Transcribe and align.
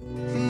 Hmm. 0.00 0.41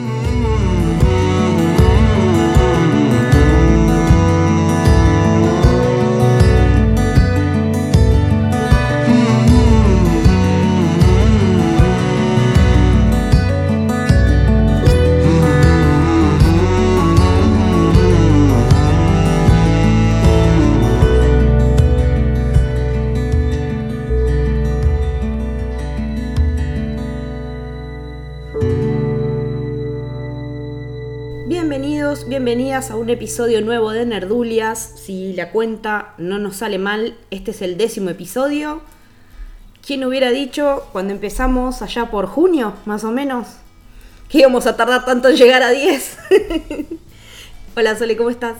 Un 33.03 33.09
episodio 33.09 33.59
nuevo 33.59 33.91
de 33.91 34.05
Nerdulias. 34.05 34.93
Si 34.95 35.33
la 35.33 35.51
cuenta 35.51 36.13
no 36.17 36.39
nos 36.39 36.55
sale 36.55 36.77
mal, 36.77 37.17
este 37.31 37.51
es 37.51 37.61
el 37.61 37.75
décimo 37.75 38.09
episodio. 38.09 38.79
¿Quién 39.85 40.05
hubiera 40.05 40.29
dicho 40.29 40.87
cuando 40.93 41.11
empezamos 41.11 41.81
allá 41.81 42.09
por 42.09 42.27
junio, 42.27 42.75
más 42.85 43.03
o 43.03 43.11
menos, 43.11 43.47
que 44.29 44.37
íbamos 44.37 44.67
a 44.67 44.77
tardar 44.77 45.03
tanto 45.03 45.27
en 45.27 45.35
llegar 45.35 45.63
a 45.63 45.71
10? 45.71 46.17
Hola 47.75 47.97
Sole, 47.97 48.15
¿cómo 48.15 48.29
estás? 48.29 48.55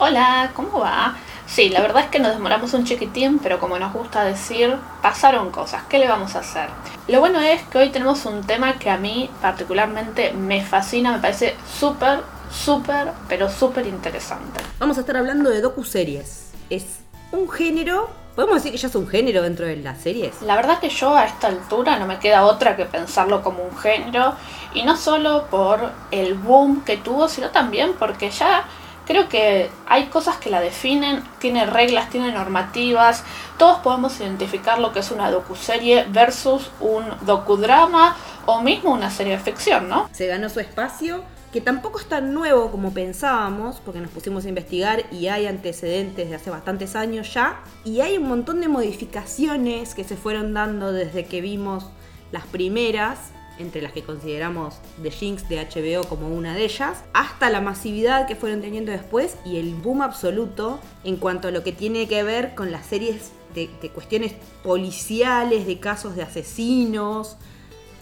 Hola, 0.00 0.50
¿cómo 0.56 0.80
va? 0.80 1.16
Sí, 1.46 1.68
la 1.68 1.80
verdad 1.80 2.02
es 2.02 2.10
que 2.10 2.18
nos 2.18 2.32
demoramos 2.32 2.74
un 2.74 2.84
chiquitín, 2.84 3.38
pero 3.38 3.60
como 3.60 3.78
nos 3.78 3.92
gusta 3.92 4.24
decir, 4.24 4.74
pasaron 5.02 5.52
cosas. 5.52 5.84
¿Qué 5.88 6.00
le 6.00 6.08
vamos 6.08 6.34
a 6.34 6.40
hacer? 6.40 6.68
Lo 7.06 7.20
bueno 7.20 7.40
es 7.40 7.62
que 7.62 7.78
hoy 7.78 7.90
tenemos 7.90 8.26
un 8.26 8.42
tema 8.42 8.72
que 8.72 8.90
a 8.90 8.96
mí 8.96 9.30
particularmente 9.40 10.32
me 10.32 10.64
fascina, 10.64 11.12
me 11.12 11.20
parece 11.20 11.54
súper, 11.78 12.22
súper, 12.50 13.12
pero 13.28 13.50
súper 13.50 13.86
interesante. 13.86 14.60
Vamos 14.78 14.96
a 14.96 15.00
estar 15.00 15.16
hablando 15.16 15.50
de 15.50 15.60
docuseries. 15.60 16.50
Es 16.70 17.00
un 17.32 17.50
género, 17.50 18.08
podemos 18.34 18.56
decir 18.56 18.72
que 18.72 18.78
ya 18.78 18.88
es 18.88 18.94
un 18.94 19.08
género 19.08 19.42
dentro 19.42 19.66
de 19.66 19.76
las 19.76 20.00
series. 20.00 20.42
La 20.42 20.56
verdad 20.56 20.78
que 20.78 20.88
yo 20.88 21.14
a 21.16 21.24
esta 21.24 21.48
altura 21.48 21.98
no 21.98 22.06
me 22.06 22.18
queda 22.18 22.44
otra 22.44 22.76
que 22.76 22.84
pensarlo 22.84 23.42
como 23.42 23.62
un 23.62 23.76
género, 23.76 24.34
y 24.72 24.82
no 24.82 24.96
solo 24.96 25.46
por 25.50 25.92
el 26.10 26.34
boom 26.34 26.84
que 26.84 26.96
tuvo, 26.96 27.28
sino 27.28 27.50
también 27.50 27.94
porque 27.98 28.30
ya 28.30 28.64
Creo 29.06 29.28
que 29.28 29.70
hay 29.86 30.06
cosas 30.06 30.38
que 30.38 30.48
la 30.48 30.60
definen, 30.60 31.22
tiene 31.38 31.66
reglas, 31.66 32.08
tiene 32.08 32.32
normativas, 32.32 33.22
todos 33.58 33.80
podemos 33.80 34.18
identificar 34.20 34.78
lo 34.78 34.92
que 34.92 35.00
es 35.00 35.10
una 35.10 35.30
docuserie 35.30 36.06
versus 36.08 36.70
un 36.80 37.04
docudrama 37.20 38.16
o 38.46 38.62
mismo 38.62 38.92
una 38.92 39.10
serie 39.10 39.36
de 39.36 39.42
ficción, 39.42 39.90
¿no? 39.90 40.08
Se 40.12 40.26
ganó 40.26 40.48
su 40.48 40.60
espacio, 40.60 41.22
que 41.54 41.60
tampoco 41.60 42.00
es 42.00 42.06
tan 42.06 42.34
nuevo 42.34 42.72
como 42.72 42.92
pensábamos, 42.92 43.80
porque 43.84 44.00
nos 44.00 44.10
pusimos 44.10 44.44
a 44.44 44.48
investigar 44.48 45.04
y 45.12 45.28
hay 45.28 45.46
antecedentes 45.46 46.28
de 46.28 46.34
hace 46.34 46.50
bastantes 46.50 46.96
años 46.96 47.32
ya, 47.32 47.62
y 47.84 48.00
hay 48.00 48.18
un 48.18 48.26
montón 48.26 48.60
de 48.60 48.66
modificaciones 48.66 49.94
que 49.94 50.02
se 50.02 50.16
fueron 50.16 50.52
dando 50.52 50.92
desde 50.92 51.26
que 51.26 51.40
vimos 51.40 51.86
las 52.32 52.44
primeras 52.46 53.30
entre 53.60 53.82
las 53.82 53.92
que 53.92 54.02
consideramos 54.02 54.80
The 55.00 55.12
Jinx 55.12 55.48
de 55.48 55.64
HBO 55.64 56.08
como 56.08 56.26
una 56.26 56.56
de 56.56 56.64
ellas, 56.64 57.04
hasta 57.12 57.50
la 57.50 57.60
masividad 57.60 58.26
que 58.26 58.34
fueron 58.34 58.60
teniendo 58.60 58.90
después 58.90 59.36
y 59.44 59.58
el 59.58 59.76
boom 59.76 60.02
absoluto 60.02 60.80
en 61.04 61.18
cuanto 61.18 61.46
a 61.46 61.50
lo 61.52 61.62
que 61.62 61.70
tiene 61.70 62.08
que 62.08 62.24
ver 62.24 62.56
con 62.56 62.72
las 62.72 62.86
series 62.86 63.30
de, 63.54 63.68
cuestiones 63.90 64.34
policiales, 64.64 65.68
de 65.68 65.78
casos 65.78 66.16
de 66.16 66.24
asesinos, 66.24 67.36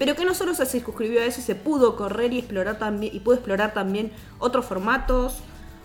pero 0.03 0.17
que 0.17 0.25
no 0.25 0.34
solo 0.34 0.53
se 0.53 0.67
circunscribió 0.67 1.20
a 1.20 1.27
eso, 1.27 1.41
se 1.41 1.55
pudo 1.55 1.95
correr 1.95 2.33
y 2.33 2.41
explorar 2.41 2.77
también, 2.77 3.14
y 3.14 3.19
explorar 3.19 3.72
también 3.72 4.11
otros 4.41 4.67
formatos, 4.67 5.36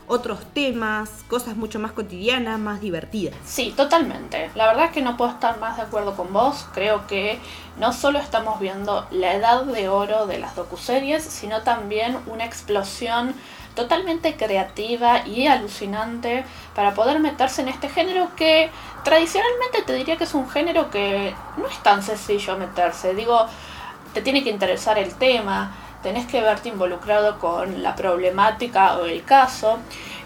otros 0.08 0.40
temas, 0.56 1.24
cosas 1.28 1.56
mucho 1.56 1.78
más 1.78 1.92
cotidianas, 1.92 2.60
más 2.60 2.82
divertidas. 2.82 3.36
Sí, 3.46 3.76
totalmente. 3.78 4.50
La 4.56 4.66
verdad 4.66 4.86
es 4.86 4.92
que 4.92 5.04
no 5.04 5.18
puedo 5.18 5.30
estar 5.30 5.60
más 5.60 5.78
de 5.78 5.84
acuerdo 5.84 6.16
con 6.16 6.34
vos. 6.34 6.66
Creo 6.74 7.06
que 7.06 7.38
no 7.80 7.94
solo 7.94 8.18
estamos 8.18 8.60
viendo 8.60 9.06
la 9.12 9.36
edad 9.36 9.66
de 9.66 9.88
oro 9.88 10.26
de 10.26 10.40
las 10.40 10.56
docuseries, 10.56 11.22
sino 11.24 11.62
también 11.62 12.18
una 12.26 12.44
explosión 12.44 13.36
totalmente 13.76 14.36
creativa 14.36 15.28
y 15.28 15.46
alucinante 15.46 16.44
para 16.74 16.96
poder 16.96 17.20
meterse 17.20 17.62
en 17.62 17.68
este 17.68 17.88
género 17.88 18.32
que 18.36 18.72
tradicionalmente 19.04 19.84
te 19.86 19.94
diría 19.94 20.18
que 20.18 20.24
es 20.24 20.34
un 20.34 20.50
género 20.50 20.90
que 20.90 21.36
no 21.58 21.68
es 21.68 21.78
tan 21.84 22.02
sencillo 22.02 22.58
meterse. 22.58 23.14
Digo, 23.14 23.46
te 24.18 24.24
tiene 24.24 24.44
que 24.44 24.50
interesar 24.50 24.98
el 24.98 25.14
tema, 25.14 25.76
tenés 26.02 26.26
que 26.26 26.42
verte 26.42 26.70
involucrado 26.70 27.38
con 27.38 27.84
la 27.84 27.96
problemática 27.96 28.98
o 28.98 29.06
el 29.06 29.24
caso 29.24 29.78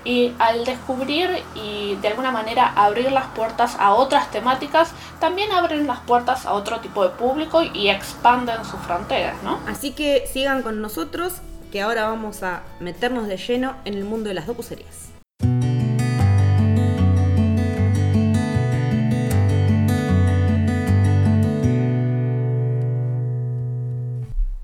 y 0.05 0.31
al 0.39 0.63
descubrir 0.63 1.43
y 1.55 1.95
de 1.95 2.07
alguna 2.07 2.31
manera 2.31 2.71
abrir 2.73 3.11
las 3.11 3.25
puertas 3.35 3.75
a 3.77 3.93
otras 3.93 4.31
temáticas, 4.31 4.93
también 5.19 5.51
abren 5.51 5.87
las 5.87 5.99
puertas 5.99 6.45
a 6.45 6.53
otro 6.53 6.79
tipo 6.79 7.03
de 7.03 7.09
público 7.09 7.63
y 7.63 7.89
expanden 7.89 8.63
sus 8.63 8.79
fronteras, 8.79 9.35
¿no? 9.43 9.59
Así 9.67 9.91
que 9.91 10.25
sigan 10.31 10.61
con 10.63 10.81
nosotros, 10.81 11.41
que 11.69 11.81
ahora 11.81 12.07
vamos 12.07 12.43
a 12.43 12.61
meternos 12.79 13.27
de 13.27 13.35
lleno 13.35 13.75
en 13.83 13.95
el 13.95 14.05
mundo 14.05 14.29
de 14.29 14.35
las 14.35 14.47
docuseries. 14.47 15.10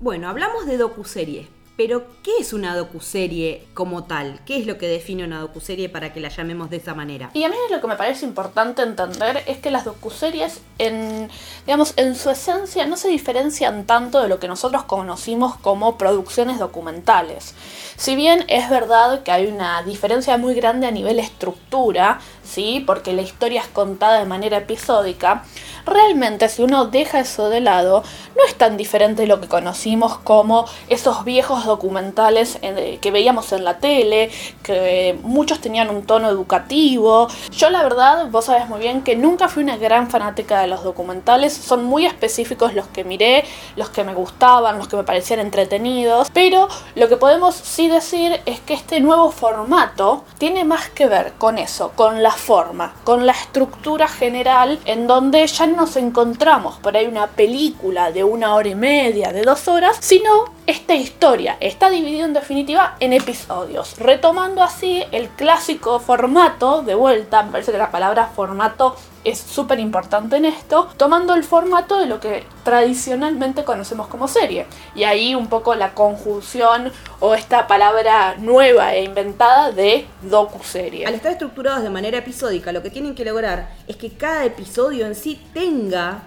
Bueno, 0.08 0.30
hablamos 0.30 0.64
de 0.64 0.78
docuseries, 0.78 1.48
pero 1.76 2.06
¿qué 2.22 2.30
es 2.40 2.54
una 2.54 2.74
docuserie 2.74 3.66
como 3.74 4.04
tal? 4.04 4.40
¿Qué 4.46 4.58
es 4.58 4.66
lo 4.66 4.78
que 4.78 4.88
define 4.88 5.22
una 5.22 5.38
docuserie 5.38 5.90
para 5.90 6.14
que 6.14 6.20
la 6.20 6.30
llamemos 6.30 6.70
de 6.70 6.78
esa 6.78 6.94
manera? 6.94 7.28
Y 7.34 7.44
a 7.44 7.50
mí 7.50 7.56
lo 7.70 7.78
que 7.78 7.86
me 7.86 7.94
parece 7.94 8.24
importante 8.24 8.80
entender 8.80 9.44
es 9.46 9.58
que 9.58 9.70
las 9.70 9.84
docuseries 9.84 10.62
en 10.78 11.28
digamos 11.66 11.92
en 11.96 12.16
su 12.16 12.30
esencia 12.30 12.86
no 12.86 12.96
se 12.96 13.08
diferencian 13.08 13.84
tanto 13.84 14.22
de 14.22 14.28
lo 14.28 14.38
que 14.38 14.48
nosotros 14.48 14.84
conocimos 14.84 15.56
como 15.56 15.98
producciones 15.98 16.58
documentales. 16.58 17.54
Si 17.98 18.14
bien 18.14 18.44
es 18.46 18.70
verdad 18.70 19.24
que 19.24 19.32
hay 19.32 19.48
una 19.48 19.82
diferencia 19.82 20.38
muy 20.38 20.54
grande 20.54 20.86
a 20.86 20.92
nivel 20.92 21.18
estructura, 21.18 22.20
¿sí? 22.44 22.84
porque 22.86 23.12
la 23.12 23.22
historia 23.22 23.60
es 23.60 23.66
contada 23.66 24.20
de 24.20 24.24
manera 24.24 24.58
episódica, 24.58 25.42
realmente 25.84 26.48
si 26.48 26.62
uno 26.62 26.86
deja 26.86 27.18
eso 27.18 27.48
de 27.48 27.60
lado, 27.60 28.04
no 28.36 28.44
es 28.46 28.54
tan 28.54 28.76
diferente 28.76 29.22
de 29.22 29.28
lo 29.28 29.40
que 29.40 29.48
conocimos 29.48 30.16
como 30.18 30.66
esos 30.88 31.24
viejos 31.24 31.64
documentales 31.64 32.60
que 33.00 33.10
veíamos 33.10 33.52
en 33.52 33.64
la 33.64 33.78
tele, 33.78 34.30
que 34.62 35.18
muchos 35.22 35.60
tenían 35.60 35.90
un 35.90 36.06
tono 36.06 36.28
educativo. 36.28 37.26
Yo 37.50 37.68
la 37.70 37.82
verdad, 37.82 38.28
vos 38.30 38.44
sabes 38.44 38.68
muy 38.68 38.78
bien 38.78 39.02
que 39.02 39.16
nunca 39.16 39.48
fui 39.48 39.64
una 39.64 39.76
gran 39.76 40.08
fanática 40.08 40.60
de 40.60 40.68
los 40.68 40.84
documentales, 40.84 41.52
son 41.52 41.84
muy 41.84 42.06
específicos 42.06 42.74
los 42.74 42.86
que 42.86 43.02
miré, 43.02 43.44
los 43.74 43.90
que 43.90 44.04
me 44.04 44.14
gustaban, 44.14 44.78
los 44.78 44.86
que 44.86 44.96
me 44.96 45.02
parecían 45.04 45.40
entretenidos, 45.40 46.28
pero 46.32 46.68
lo 46.94 47.08
que 47.08 47.16
podemos 47.16 47.56
sí 47.56 47.87
decir 47.88 48.40
es 48.46 48.60
que 48.60 48.74
este 48.74 49.00
nuevo 49.00 49.30
formato 49.30 50.24
tiene 50.38 50.64
más 50.64 50.88
que 50.90 51.06
ver 51.06 51.32
con 51.38 51.58
eso, 51.58 51.92
con 51.94 52.22
la 52.22 52.32
forma, 52.32 52.94
con 53.04 53.26
la 53.26 53.32
estructura 53.32 54.08
general 54.08 54.78
en 54.84 55.06
donde 55.06 55.46
ya 55.46 55.66
no 55.66 55.76
nos 55.76 55.96
encontramos 55.96 56.76
por 56.78 56.96
ahí 56.96 57.06
una 57.06 57.26
película 57.26 58.12
de 58.12 58.24
una 58.24 58.54
hora 58.54 58.68
y 58.68 58.74
media, 58.74 59.32
de 59.32 59.42
dos 59.42 59.68
horas, 59.68 59.96
sino 60.00 60.57
esta 60.68 60.94
historia 60.94 61.56
está 61.60 61.88
dividida 61.88 62.26
en 62.26 62.34
definitiva 62.34 62.96
en 63.00 63.14
episodios, 63.14 63.96
retomando 63.96 64.62
así 64.62 65.02
el 65.12 65.30
clásico 65.30 65.98
formato, 65.98 66.82
de 66.82 66.94
vuelta, 66.94 67.42
me 67.42 67.52
parece 67.52 67.72
que 67.72 67.78
la 67.78 67.90
palabra 67.90 68.26
formato 68.26 68.94
es 69.24 69.38
súper 69.38 69.80
importante 69.80 70.36
en 70.36 70.44
esto, 70.44 70.90
tomando 70.98 71.32
el 71.32 71.42
formato 71.42 71.98
de 71.98 72.04
lo 72.04 72.20
que 72.20 72.44
tradicionalmente 72.64 73.64
conocemos 73.64 74.08
como 74.08 74.28
serie. 74.28 74.66
Y 74.94 75.04
ahí 75.04 75.34
un 75.34 75.46
poco 75.46 75.74
la 75.74 75.94
conjunción 75.94 76.92
o 77.20 77.34
esta 77.34 77.66
palabra 77.66 78.34
nueva 78.38 78.94
e 78.94 79.04
inventada 79.04 79.72
de 79.72 80.06
docu-serie. 80.20 81.06
Al 81.06 81.14
estar 81.14 81.32
estructurados 81.32 81.82
de 81.82 81.88
manera 81.88 82.18
episódica, 82.18 82.72
lo 82.72 82.82
que 82.82 82.90
tienen 82.90 83.14
que 83.14 83.24
lograr 83.24 83.70
es 83.86 83.96
que 83.96 84.10
cada 84.10 84.44
episodio 84.44 85.06
en 85.06 85.14
sí 85.14 85.40
tenga 85.54 86.24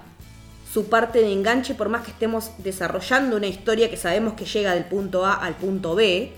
su 0.72 0.88
parte 0.88 1.20
de 1.20 1.34
enganche, 1.34 1.76
por 1.76 1.90
más 1.90 2.04
que 2.04 2.12
estemos 2.12 2.52
desarrollando 2.60 3.36
una 3.36 3.48
historia 3.48 3.90
que 3.90 3.98
sabemos 3.98 4.34
que 4.34 4.46
llega 4.46 4.74
del 4.74 4.86
punto 4.86 5.26
A 5.26 5.34
al 5.34 5.56
punto 5.56 5.96
B. 5.96 6.32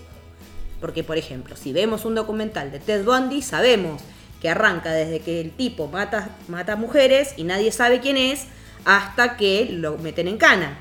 Porque, 0.80 1.04
por 1.04 1.16
ejemplo, 1.16 1.56
si 1.56 1.72
vemos 1.72 2.04
un 2.04 2.16
documental 2.16 2.72
de 2.72 2.80
Ted 2.80 3.04
Bundy, 3.04 3.42
sabemos 3.42 4.02
que 4.40 4.48
arranca 4.48 4.92
desde 4.92 5.20
que 5.20 5.40
el 5.40 5.52
tipo 5.52 5.86
mata, 5.86 6.30
mata 6.48 6.74
mujeres 6.74 7.34
y 7.36 7.44
nadie 7.44 7.70
sabe 7.70 8.00
quién 8.00 8.16
es, 8.16 8.46
hasta 8.84 9.36
que 9.36 9.68
lo 9.70 9.98
meten 9.98 10.26
en 10.26 10.36
cana. 10.36 10.78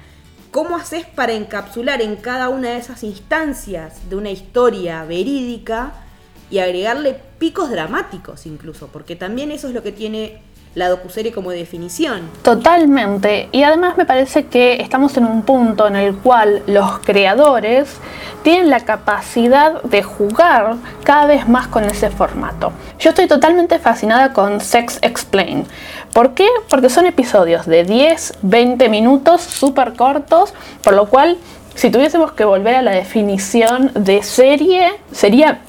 ¿Cómo 0.49 0.75
haces 0.75 1.05
para 1.05 1.33
encapsular 1.33 2.01
en 2.01 2.15
cada 2.15 2.49
una 2.49 2.71
de 2.71 2.77
esas 2.77 3.03
instancias 3.03 4.09
de 4.09 4.15
una 4.15 4.31
historia 4.31 5.03
verídica 5.05 5.93
y 6.49 6.57
agregarle 6.57 7.19
picos 7.37 7.69
dramáticos 7.69 8.45
incluso? 8.45 8.87
Porque 8.87 9.15
también 9.15 9.51
eso 9.51 9.67
es 9.67 9.73
lo 9.73 9.83
que 9.83 9.91
tiene 9.91 10.41
la 10.75 10.89
docuserie 10.89 11.31
como 11.31 11.51
definición. 11.51 12.29
Totalmente. 12.41 13.49
Y 13.51 13.63
además 13.63 13.97
me 13.97 14.05
parece 14.05 14.45
que 14.45 14.81
estamos 14.81 15.15
en 15.17 15.25
un 15.25 15.43
punto 15.43 15.87
en 15.87 15.95
el 15.95 16.15
cual 16.15 16.63
los 16.67 16.99
creadores 16.99 17.97
tienen 18.43 18.69
la 18.69 18.81
capacidad 18.81 19.81
de 19.83 20.03
jugar 20.03 20.75
cada 21.03 21.27
vez 21.27 21.47
más 21.47 21.67
con 21.67 21.83
ese 21.85 22.09
formato. 22.09 22.71
Yo 22.99 23.11
estoy 23.11 23.27
totalmente 23.27 23.79
fascinada 23.79 24.33
con 24.33 24.61
Sex 24.61 24.99
Explain. 25.01 25.65
¿Por 26.11 26.33
qué? 26.33 26.47
Porque 26.69 26.89
son 26.89 27.05
episodios 27.05 27.65
de 27.65 27.83
10, 27.83 28.39
20 28.41 28.89
minutos, 28.89 29.41
súper 29.41 29.93
cortos, 29.93 30.53
por 30.83 30.93
lo 30.93 31.07
cual 31.07 31.37
si 31.75 31.89
tuviésemos 31.89 32.33
que 32.33 32.45
volver 32.45 32.75
a 32.75 32.81
la 32.81 32.91
definición 32.91 33.91
de 33.95 34.21
serie, 34.23 34.91
sería 35.11 35.61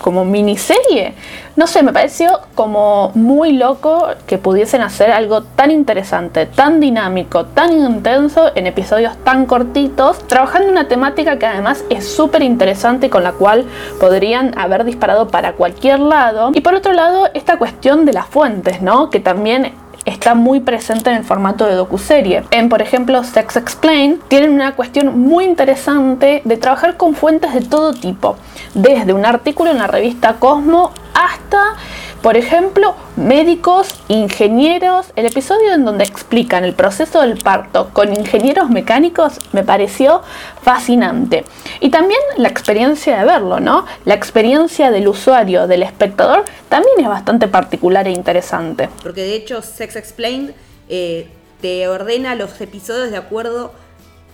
como 0.00 0.24
miniserie. 0.24 1.14
No 1.56 1.66
sé, 1.66 1.82
me 1.82 1.92
pareció 1.92 2.40
como 2.54 3.10
muy 3.14 3.52
loco 3.52 4.08
que 4.26 4.38
pudiesen 4.38 4.80
hacer 4.80 5.10
algo 5.10 5.42
tan 5.42 5.70
interesante, 5.70 6.46
tan 6.46 6.80
dinámico, 6.80 7.46
tan 7.46 7.72
intenso 7.72 8.52
en 8.54 8.66
episodios 8.66 9.16
tan 9.24 9.46
cortitos, 9.46 10.26
trabajando 10.28 10.70
una 10.70 10.88
temática 10.88 11.38
que 11.38 11.46
además 11.46 11.84
es 11.90 12.06
súper 12.08 12.42
interesante 12.42 13.10
con 13.10 13.24
la 13.24 13.32
cual 13.32 13.66
podrían 13.98 14.56
haber 14.56 14.84
disparado 14.84 15.28
para 15.28 15.54
cualquier 15.54 16.00
lado. 16.00 16.50
Y 16.54 16.60
por 16.60 16.74
otro 16.74 16.92
lado, 16.92 17.28
esta 17.34 17.58
cuestión 17.58 18.04
de 18.04 18.12
las 18.12 18.26
fuentes, 18.26 18.80
¿no? 18.80 19.10
Que 19.10 19.20
también 19.20 19.72
está 20.08 20.34
muy 20.34 20.60
presente 20.60 21.10
en 21.10 21.16
el 21.16 21.24
formato 21.24 21.66
de 21.66 21.74
docuserie. 21.74 22.44
En, 22.50 22.68
por 22.68 22.82
ejemplo, 22.82 23.22
Sex 23.24 23.56
Explain, 23.56 24.20
tienen 24.28 24.52
una 24.52 24.74
cuestión 24.74 25.18
muy 25.18 25.44
interesante 25.44 26.42
de 26.44 26.56
trabajar 26.56 26.96
con 26.96 27.14
fuentes 27.14 27.54
de 27.54 27.60
todo 27.60 27.92
tipo, 27.92 28.36
desde 28.74 29.12
un 29.12 29.24
artículo 29.24 29.70
en 29.70 29.78
la 29.78 29.86
revista 29.86 30.34
Cosmo 30.34 30.92
hasta 31.14 31.76
por 32.22 32.36
ejemplo, 32.36 32.94
médicos, 33.16 33.94
ingenieros. 34.08 35.12
El 35.16 35.26
episodio 35.26 35.72
en 35.72 35.84
donde 35.84 36.04
explican 36.04 36.64
el 36.64 36.74
proceso 36.74 37.20
del 37.20 37.38
parto 37.38 37.90
con 37.92 38.12
ingenieros 38.12 38.70
mecánicos 38.70 39.38
me 39.52 39.62
pareció 39.62 40.22
fascinante. 40.62 41.44
Y 41.80 41.90
también 41.90 42.20
la 42.36 42.48
experiencia 42.48 43.18
de 43.18 43.24
verlo, 43.24 43.60
¿no? 43.60 43.86
La 44.04 44.14
experiencia 44.14 44.90
del 44.90 45.06
usuario, 45.08 45.66
del 45.66 45.82
espectador, 45.82 46.44
también 46.68 46.94
es 46.98 47.06
bastante 47.06 47.46
particular 47.46 48.08
e 48.08 48.10
interesante. 48.10 48.88
Porque 49.02 49.22
de 49.22 49.34
hecho, 49.34 49.62
Sex 49.62 49.96
Explained 49.96 50.54
eh, 50.88 51.28
te 51.60 51.86
ordena 51.88 52.34
los 52.34 52.60
episodios 52.60 53.10
de 53.10 53.16
acuerdo 53.16 53.72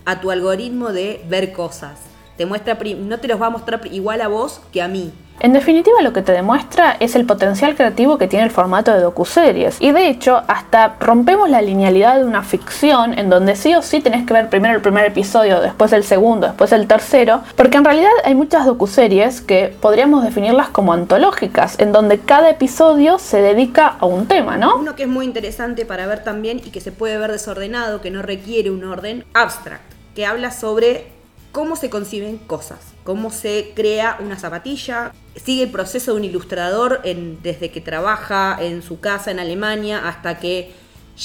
a 0.05 0.21
tu 0.21 0.31
algoritmo 0.31 0.91
de 0.91 1.23
ver 1.27 1.53
cosas. 1.53 1.99
Te 2.37 2.45
muestra, 2.45 2.77
no 2.97 3.19
te 3.19 3.27
los 3.27 3.41
va 3.41 3.47
a 3.47 3.51
mostrar 3.51 3.81
igual 3.91 4.21
a 4.21 4.27
vos 4.27 4.61
que 4.71 4.81
a 4.81 4.87
mí. 4.87 5.13
En 5.39 5.53
definitiva, 5.53 6.01
lo 6.01 6.13
que 6.13 6.21
te 6.21 6.31
demuestra 6.31 6.95
es 6.99 7.15
el 7.15 7.25
potencial 7.25 7.75
creativo 7.75 8.17
que 8.17 8.27
tiene 8.27 8.45
el 8.45 8.51
formato 8.51 8.93
de 8.93 9.01
docuseries. 9.01 9.81
Y 9.81 9.91
de 9.91 10.07
hecho, 10.07 10.41
hasta 10.47 10.95
rompemos 10.99 11.49
la 11.49 11.61
linealidad 11.61 12.17
de 12.17 12.23
una 12.23 12.41
ficción 12.41 13.17
en 13.17 13.29
donde 13.29 13.55
sí 13.55 13.75
o 13.75 13.81
sí 13.81 13.99
tenés 13.99 14.25
que 14.25 14.33
ver 14.33 14.49
primero 14.49 14.75
el 14.75 14.81
primer 14.81 15.05
episodio, 15.05 15.59
después 15.59 15.91
el 15.93 16.03
segundo, 16.03 16.47
después 16.47 16.71
el 16.71 16.87
tercero, 16.87 17.41
porque 17.55 17.77
en 17.77 17.85
realidad 17.85 18.11
hay 18.23 18.33
muchas 18.33 18.65
docuseries 18.65 19.41
que 19.41 19.75
podríamos 19.81 20.23
definirlas 20.23 20.69
como 20.69 20.93
antológicas, 20.93 21.79
en 21.79 21.91
donde 21.91 22.19
cada 22.19 22.49
episodio 22.49 23.19
se 23.19 23.41
dedica 23.41 23.87
a 23.99 24.05
un 24.05 24.27
tema, 24.27 24.57
¿no? 24.57 24.77
Uno 24.77 24.95
que 24.95 25.03
es 25.03 25.09
muy 25.09 25.25
interesante 25.25 25.85
para 25.85 26.07
ver 26.07 26.23
también 26.23 26.59
y 26.63 26.69
que 26.69 26.79
se 26.79 26.91
puede 26.91 27.17
ver 27.17 27.31
desordenado, 27.31 28.01
que 28.01 28.09
no 28.09 28.21
requiere 28.21 28.71
un 28.71 28.83
orden, 28.85 29.25
abstract, 29.33 29.83
que 30.15 30.25
habla 30.25 30.51
sobre 30.51 31.14
cómo 31.55 31.77
se 31.77 31.89
conciben 31.89 32.37
cosas, 32.37 32.79
cómo 33.05 33.31
se 33.31 33.71
crea 33.73 34.17
una 34.19 34.37
zapatilla, 34.37 35.13
sigue 35.41 35.63
el 35.63 35.71
proceso 35.71 36.11
de 36.11 36.17
un 36.17 36.25
ilustrador 36.25 37.01
desde 37.41 37.71
que 37.71 37.79
trabaja 37.79 38.57
en 38.59 38.81
su 38.81 38.99
casa 38.99 39.31
en 39.31 39.39
Alemania 39.39 40.05
hasta 40.05 40.37
que 40.37 40.73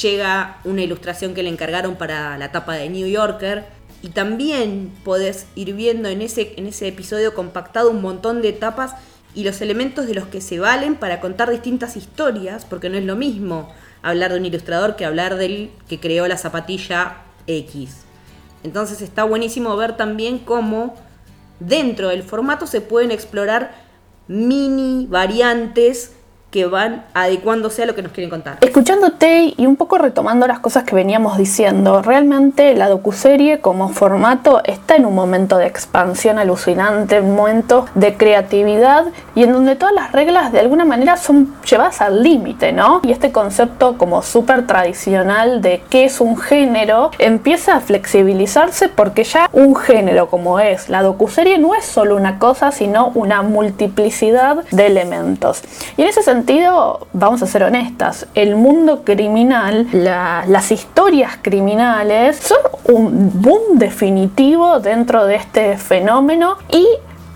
llega 0.00 0.60
una 0.62 0.82
ilustración 0.82 1.34
que 1.34 1.42
le 1.42 1.48
encargaron 1.48 1.96
para 1.96 2.38
la 2.38 2.52
tapa 2.52 2.74
de 2.74 2.88
New 2.88 3.08
Yorker. 3.08 3.64
Y 4.02 4.10
también 4.10 4.92
podés 5.02 5.46
ir 5.56 5.74
viendo 5.74 6.08
en 6.08 6.22
ese, 6.22 6.54
en 6.56 6.68
ese 6.68 6.86
episodio 6.86 7.34
compactado 7.34 7.90
un 7.90 8.00
montón 8.00 8.40
de 8.40 8.50
etapas 8.50 8.94
y 9.34 9.42
los 9.42 9.60
elementos 9.60 10.06
de 10.06 10.14
los 10.14 10.28
que 10.28 10.40
se 10.40 10.60
valen 10.60 10.94
para 10.94 11.18
contar 11.18 11.50
distintas 11.50 11.96
historias, 11.96 12.64
porque 12.64 12.88
no 12.88 12.96
es 12.96 13.04
lo 13.04 13.16
mismo 13.16 13.68
hablar 14.00 14.30
de 14.30 14.38
un 14.38 14.46
ilustrador 14.46 14.94
que 14.94 15.06
hablar 15.06 15.38
del 15.38 15.72
que 15.88 15.98
creó 15.98 16.28
la 16.28 16.38
zapatilla 16.38 17.16
X. 17.48 18.09
Entonces 18.62 19.02
está 19.02 19.24
buenísimo 19.24 19.76
ver 19.76 19.96
también 19.96 20.38
cómo 20.38 20.94
dentro 21.60 22.08
del 22.08 22.22
formato 22.22 22.66
se 22.66 22.80
pueden 22.80 23.10
explorar 23.10 23.72
mini 24.28 25.06
variantes 25.08 26.12
que 26.50 26.66
van 26.66 27.04
adecuándose 27.14 27.84
a 27.84 27.86
lo 27.86 27.94
que 27.94 28.02
nos 28.02 28.12
quieren 28.12 28.30
contar. 28.30 28.58
Escuchándote 28.60 29.54
y 29.56 29.66
un 29.66 29.76
poco 29.76 29.98
retomando 29.98 30.46
las 30.46 30.58
cosas 30.58 30.84
que 30.84 30.94
veníamos 30.94 31.38
diciendo, 31.38 32.02
realmente 32.02 32.74
la 32.74 32.88
docuserie 32.88 33.60
como 33.60 33.90
formato 33.90 34.60
está 34.64 34.96
en 34.96 35.06
un 35.06 35.14
momento 35.14 35.58
de 35.58 35.66
expansión 35.66 36.38
alucinante, 36.38 37.20
un 37.20 37.36
momento 37.36 37.86
de 37.94 38.16
creatividad 38.16 39.06
y 39.34 39.44
en 39.44 39.52
donde 39.52 39.76
todas 39.76 39.94
las 39.94 40.12
reglas 40.12 40.50
de 40.52 40.60
alguna 40.60 40.84
manera 40.84 41.16
son 41.16 41.54
llevadas 41.62 42.00
al 42.00 42.22
límite, 42.22 42.72
¿no? 42.72 43.00
Y 43.04 43.12
este 43.12 43.30
concepto 43.30 43.96
como 43.96 44.22
súper 44.22 44.66
tradicional 44.66 45.62
de 45.62 45.82
qué 45.88 46.04
es 46.04 46.20
un 46.20 46.36
género 46.36 47.10
empieza 47.18 47.76
a 47.76 47.80
flexibilizarse 47.80 48.88
porque 48.88 49.22
ya 49.24 49.48
un 49.52 49.76
género 49.76 50.28
como 50.28 50.58
es 50.58 50.88
la 50.88 51.02
docuserie 51.02 51.58
no 51.58 51.74
es 51.74 51.84
solo 51.84 52.16
una 52.16 52.38
cosa, 52.38 52.72
sino 52.72 53.12
una 53.14 53.42
multiplicidad 53.42 54.64
de 54.70 54.86
elementos. 54.86 55.62
Y 55.96 56.02
en 56.02 56.08
ese 56.08 56.22
sentido 56.22 56.39
vamos 57.12 57.42
a 57.42 57.46
ser 57.46 57.62
honestas, 57.62 58.26
el 58.34 58.56
mundo 58.56 59.02
criminal, 59.04 59.86
las 59.92 60.70
historias 60.70 61.38
criminales 61.40 62.36
son 62.36 62.58
un 62.84 63.30
boom 63.40 63.78
definitivo 63.78 64.80
dentro 64.80 65.26
de 65.26 65.36
este 65.36 65.76
fenómeno 65.76 66.56
y 66.68 66.86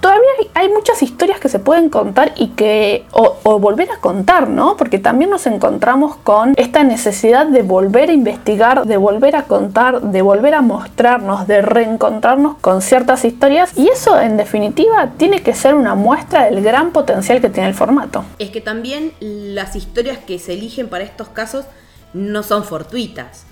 todavía 0.04 0.28
hay 0.52 0.68
muchas 0.68 1.02
historias 1.02 1.40
que 1.40 1.48
se 1.48 1.58
pueden 1.58 1.88
contar 1.88 2.34
y 2.36 2.48
que, 2.48 3.06
o, 3.12 3.58
volver 3.58 3.90
a 3.90 3.96
contar, 3.96 4.50
¿no? 4.50 4.76
Porque 4.76 4.98
también 4.98 5.30
nos 5.30 5.46
encontramos 5.46 6.16
con 6.16 6.52
esta 6.58 6.84
necesidad 6.84 7.46
de 7.46 7.62
volver 7.62 8.10
a 8.10 8.12
investigar, 8.12 8.84
de 8.84 8.98
volver 8.98 9.34
a 9.34 9.44
contar, 9.44 10.02
de 10.02 10.20
volver 10.20 10.52
a 10.52 10.60
mostrarnos, 10.60 11.46
de 11.46 11.62
reencontrarnos 11.62 12.56
con 12.56 12.82
ciertas 12.82 13.24
historias 13.24 13.72
y 13.78 13.88
eso 13.88 14.20
en 14.20 14.36
definitiva 14.36 15.12
tiene 15.16 15.42
que 15.42 15.54
ser 15.54 15.74
una 15.74 15.94
muestra 15.94 16.50
del 16.50 16.62
gran 16.62 16.90
potencial 16.90 17.40
que 17.40 17.48
tiene 17.48 17.70
el 17.70 17.74
formato. 17.74 18.26
Es 18.38 18.50
que 18.50 18.60
también 18.60 19.14
las 19.20 19.74
historias 19.74 20.18
que 20.18 20.38
se 20.38 20.52
eligen 20.52 20.90
para 20.90 21.04
estos 21.04 21.28
casos 21.28 21.64
no 22.12 22.42
son 22.42 22.64
fortuitas. 22.64 23.46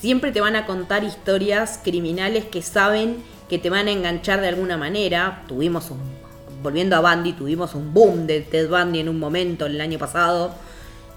Siempre 0.00 0.32
te 0.32 0.40
van 0.40 0.56
a 0.56 0.66
contar 0.66 1.04
historias 1.04 1.78
criminales 1.80 2.44
que 2.44 2.60
saben 2.60 3.22
que 3.48 3.58
te 3.58 3.70
van 3.70 3.88
a 3.88 3.90
enganchar 3.90 4.40
de 4.40 4.48
alguna 4.48 4.76
manera. 4.76 5.42
Tuvimos 5.48 5.90
un, 5.90 6.00
volviendo 6.62 6.96
a 6.96 7.00
Bandy, 7.00 7.32
tuvimos 7.32 7.74
un 7.74 7.92
boom 7.92 8.26
de 8.26 8.40
Ted 8.40 8.68
Bundy 8.68 9.00
en 9.00 9.08
un 9.08 9.18
momento 9.18 9.66
el 9.66 9.80
año 9.80 9.98
pasado, 9.98 10.54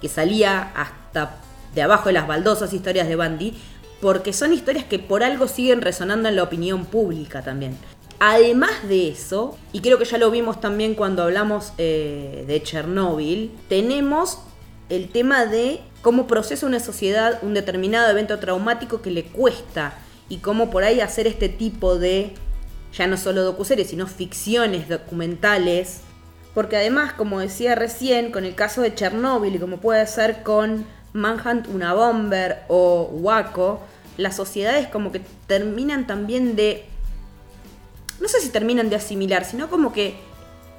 que 0.02 0.10
salía 0.10 0.72
hasta 0.76 1.38
de 1.74 1.82
abajo 1.82 2.10
de 2.10 2.14
las 2.14 2.28
baldosas 2.28 2.74
historias 2.74 3.08
de 3.08 3.16
Bandy, 3.16 3.54
porque 4.02 4.34
son 4.34 4.54
historias 4.54 4.86
que 4.86 5.00
por 5.00 5.24
algo 5.24 5.48
siguen 5.48 5.82
resonando 5.82 6.30
en 6.30 6.36
la 6.36 6.44
opinión 6.44 6.86
pública 6.86 7.42
también. 7.42 7.78
Además 8.20 8.88
de 8.88 9.10
eso, 9.10 9.58
y 9.74 9.82
creo 9.82 9.98
que 9.98 10.06
ya 10.06 10.18
lo 10.18 10.32
vimos 10.32 10.62
también 10.62 10.96
cuando 10.96 11.24
hablamos 11.24 11.74
eh, 11.78 12.46
de 12.48 12.64
Chernóbil, 12.64 13.52
tenemos 13.68 14.40
el 14.90 15.10
tema 15.10 15.46
de 15.46 15.82
cómo 16.02 16.28
procesa 16.28 16.66
una 16.66 16.80
sociedad 16.80 17.40
un 17.42 17.54
determinado 17.54 18.10
evento 18.10 18.40
traumático 18.40 19.02
que 19.02 19.12
le 19.12 19.26
cuesta 19.26 19.96
y 20.30 20.38
cómo 20.38 20.70
por 20.70 20.84
ahí 20.84 21.02
hacer 21.02 21.28
este 21.28 21.50
tipo 21.50 21.98
de, 21.98 22.34
ya 22.94 23.08
no 23.08 23.18
solo 23.18 23.44
docuseries, 23.44 23.90
sino 23.90 24.08
ficciones 24.08 24.90
documentales. 24.90 26.02
Porque 26.54 26.78
además, 26.78 27.14
como 27.14 27.40
decía 27.40 27.76
recién, 27.76 28.32
con 28.32 28.46
el 28.46 28.56
caso 28.56 28.82
de 28.82 28.96
Chernóbil 28.96 29.56
y 29.56 29.60
como 29.60 29.78
puede 29.78 30.06
ser 30.08 30.42
con 30.44 30.86
Manhunt, 31.14 31.68
una 31.68 31.94
bomber 31.94 32.64
o 32.70 33.10
Waco, 33.12 33.82
las 34.18 34.36
sociedades 34.36 34.88
como 34.88 35.12
que 35.12 35.22
terminan 35.48 36.08
también 36.08 36.56
de... 36.56 36.86
No 38.22 38.30
sé 38.30 38.40
si 38.40 38.50
terminan 38.50 38.90
de 38.90 38.96
asimilar, 38.96 39.44
sino 39.44 39.70
como 39.70 39.92
que 39.92 40.16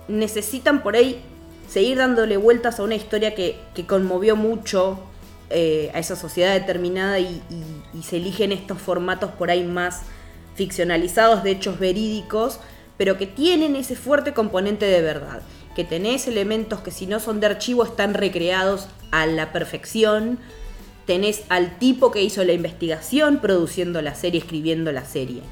necesitan 0.08 0.82
por 0.82 0.96
ahí 0.96 1.22
seguir 1.68 1.98
dándole 1.98 2.38
vueltas 2.38 2.80
a 2.80 2.82
una 2.82 2.94
historia 2.94 3.34
que, 3.34 3.60
que 3.74 3.86
conmovió 3.86 4.36
mucho 4.36 4.98
eh, 5.50 5.90
a 5.94 5.98
esa 6.00 6.16
sociedad 6.16 6.52
determinada 6.54 7.20
y, 7.20 7.42
se 8.02 8.16
eligen 8.16 8.52
estos 8.52 8.78
formatos 8.78 9.30
por 9.32 9.50
ahí 9.50 9.64
más 9.64 10.02
ficcionalizados 10.54 11.42
de 11.42 11.52
hechos 11.52 11.78
verídicos, 11.78 12.60
pero 12.96 13.16
que 13.16 13.26
tienen 13.26 13.76
ese 13.76 13.96
fuerte 13.96 14.32
componente 14.32 14.86
de 14.86 15.02
verdad, 15.02 15.42
que 15.74 15.84
tenés 15.84 16.26
elementos 16.26 16.80
que 16.80 16.90
si 16.90 17.06
no 17.06 17.20
son 17.20 17.40
de 17.40 17.46
archivo 17.46 17.84
están 17.84 18.14
recreados 18.14 18.88
a 19.12 19.26
la 19.26 19.52
perfección, 19.52 20.38
tenés 21.06 21.42
al 21.48 21.78
tipo 21.78 22.10
que 22.10 22.22
hizo 22.22 22.42
la 22.44 22.52
investigación 22.52 23.38
produciendo 23.38 24.02
la 24.02 24.14
serie, 24.14 24.40
escribiendo 24.40 24.92
la 24.92 25.04
serie. 25.04 25.42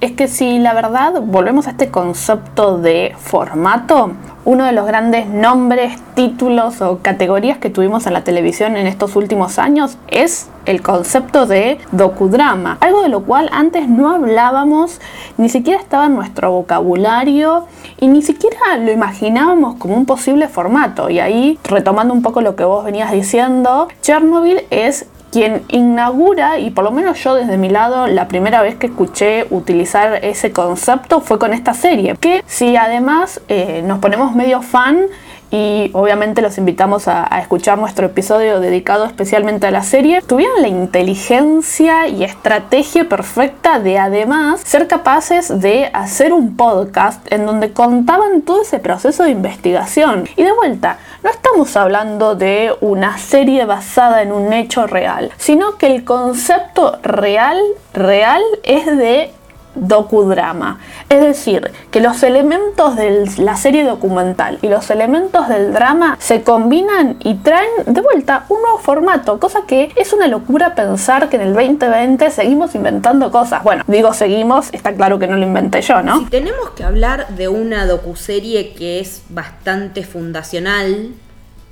Es 0.00 0.12
que 0.12 0.28
si 0.28 0.58
la 0.58 0.72
verdad 0.72 1.20
volvemos 1.20 1.66
a 1.66 1.72
este 1.72 1.90
concepto 1.90 2.78
de 2.78 3.14
formato, 3.18 4.12
uno 4.46 4.64
de 4.64 4.72
los 4.72 4.86
grandes 4.86 5.26
nombres, 5.26 6.00
títulos 6.14 6.80
o 6.80 7.00
categorías 7.02 7.58
que 7.58 7.68
tuvimos 7.68 8.06
en 8.06 8.14
la 8.14 8.24
televisión 8.24 8.76
en 8.76 8.86
estos 8.86 9.14
últimos 9.14 9.58
años 9.58 9.98
es 10.08 10.48
el 10.64 10.82
concepto 10.82 11.46
de 11.46 11.78
docudrama, 11.92 12.78
algo 12.80 13.02
de 13.02 13.10
lo 13.10 13.24
cual 13.24 13.50
antes 13.52 13.88
no 13.88 14.10
hablábamos, 14.10 15.00
ni 15.36 15.50
siquiera 15.50 15.80
estaba 15.80 16.06
en 16.06 16.14
nuestro 16.14 16.50
vocabulario 16.52 17.66
y 17.98 18.08
ni 18.08 18.22
siquiera 18.22 18.78
lo 18.78 18.90
imaginábamos 18.92 19.76
como 19.76 19.94
un 19.94 20.06
posible 20.06 20.48
formato. 20.48 21.10
Y 21.10 21.18
ahí, 21.18 21.58
retomando 21.64 22.14
un 22.14 22.22
poco 22.22 22.40
lo 22.40 22.56
que 22.56 22.64
vos 22.64 22.84
venías 22.84 23.12
diciendo, 23.12 23.88
Chernobyl 24.00 24.62
es 24.70 25.06
quien 25.30 25.62
inaugura, 25.68 26.58
y 26.58 26.70
por 26.70 26.84
lo 26.84 26.90
menos 26.90 27.22
yo 27.22 27.34
desde 27.34 27.56
mi 27.56 27.68
lado, 27.68 28.06
la 28.06 28.28
primera 28.28 28.62
vez 28.62 28.76
que 28.76 28.86
escuché 28.86 29.46
utilizar 29.50 30.24
ese 30.24 30.52
concepto 30.52 31.20
fue 31.20 31.38
con 31.38 31.52
esta 31.52 31.74
serie. 31.74 32.16
Que 32.16 32.42
si 32.46 32.76
además 32.76 33.40
eh, 33.48 33.82
nos 33.84 34.00
ponemos 34.00 34.34
medio 34.34 34.62
fan, 34.62 35.06
y 35.50 35.90
obviamente 35.94 36.42
los 36.42 36.58
invitamos 36.58 37.08
a, 37.08 37.24
escuchar 37.40 37.78
nuestro 37.78 38.06
episodio 38.06 38.60
dedicado 38.60 39.04
especialmente 39.04 39.66
a 39.66 39.70
la 39.70 39.82
serie, 39.82 40.22
tuvieron 40.22 40.62
la 40.62 40.68
inteligencia 40.68 42.06
y 42.06 42.22
estrategia 42.22 43.08
perfecta 43.08 43.80
de 43.80 43.98
además 43.98 44.60
ser 44.64 44.86
capaces 44.86 45.60
de 45.60 45.90
hacer 45.92 46.32
un 46.32 46.56
podcast 46.56 47.20
en 47.32 47.46
donde 47.46 47.72
contaban 47.72 48.42
todo 48.42 48.62
ese 48.62 48.78
proceso 48.78 49.24
de 49.24 49.30
investigación. 49.30 50.28
Y 50.36 50.42
de 50.42 50.52
vuelta, 50.52 50.98
no 51.22 51.30
estamos 51.30 51.76
hablando 51.76 52.34
de 52.34 52.72
una 52.80 53.18
serie 53.18 53.64
basada 53.64 54.22
en 54.22 54.32
un 54.32 54.52
hecho 54.52 54.86
real, 54.86 55.30
sino 55.36 55.76
que 55.76 55.86
el 55.86 56.04
concepto 56.04 56.98
real, 57.02 57.58
real 57.92 58.42
es 58.62 58.86
de 58.86 59.32
docudrama. 59.80 60.78
Es 61.08 61.20
decir, 61.20 61.72
que 61.90 62.00
los 62.00 62.22
elementos 62.22 62.96
de 62.96 63.28
la 63.38 63.56
serie 63.56 63.84
documental 63.84 64.58
y 64.62 64.68
los 64.68 64.90
elementos 64.90 65.48
del 65.48 65.72
drama 65.72 66.16
se 66.20 66.42
combinan 66.42 67.16
y 67.20 67.34
traen 67.34 67.70
de 67.86 68.00
vuelta 68.00 68.44
un 68.48 68.62
nuevo 68.62 68.78
formato, 68.78 69.40
cosa 69.40 69.62
que 69.66 69.92
es 69.96 70.12
una 70.12 70.28
locura 70.28 70.74
pensar 70.74 71.28
que 71.28 71.36
en 71.36 71.42
el 71.42 71.54
2020 71.54 72.30
seguimos 72.30 72.74
inventando 72.74 73.30
cosas. 73.30 73.62
Bueno, 73.64 73.84
digo 73.86 74.12
seguimos, 74.12 74.68
está 74.72 74.94
claro 74.94 75.18
que 75.18 75.26
no 75.26 75.36
lo 75.36 75.44
inventé 75.44 75.82
yo, 75.82 76.02
¿no? 76.02 76.20
Si 76.20 76.26
tenemos 76.26 76.70
que 76.70 76.84
hablar 76.84 77.28
de 77.28 77.48
una 77.48 77.86
docuserie 77.86 78.72
que 78.74 79.00
es 79.00 79.22
bastante 79.28 80.04
fundacional, 80.04 81.10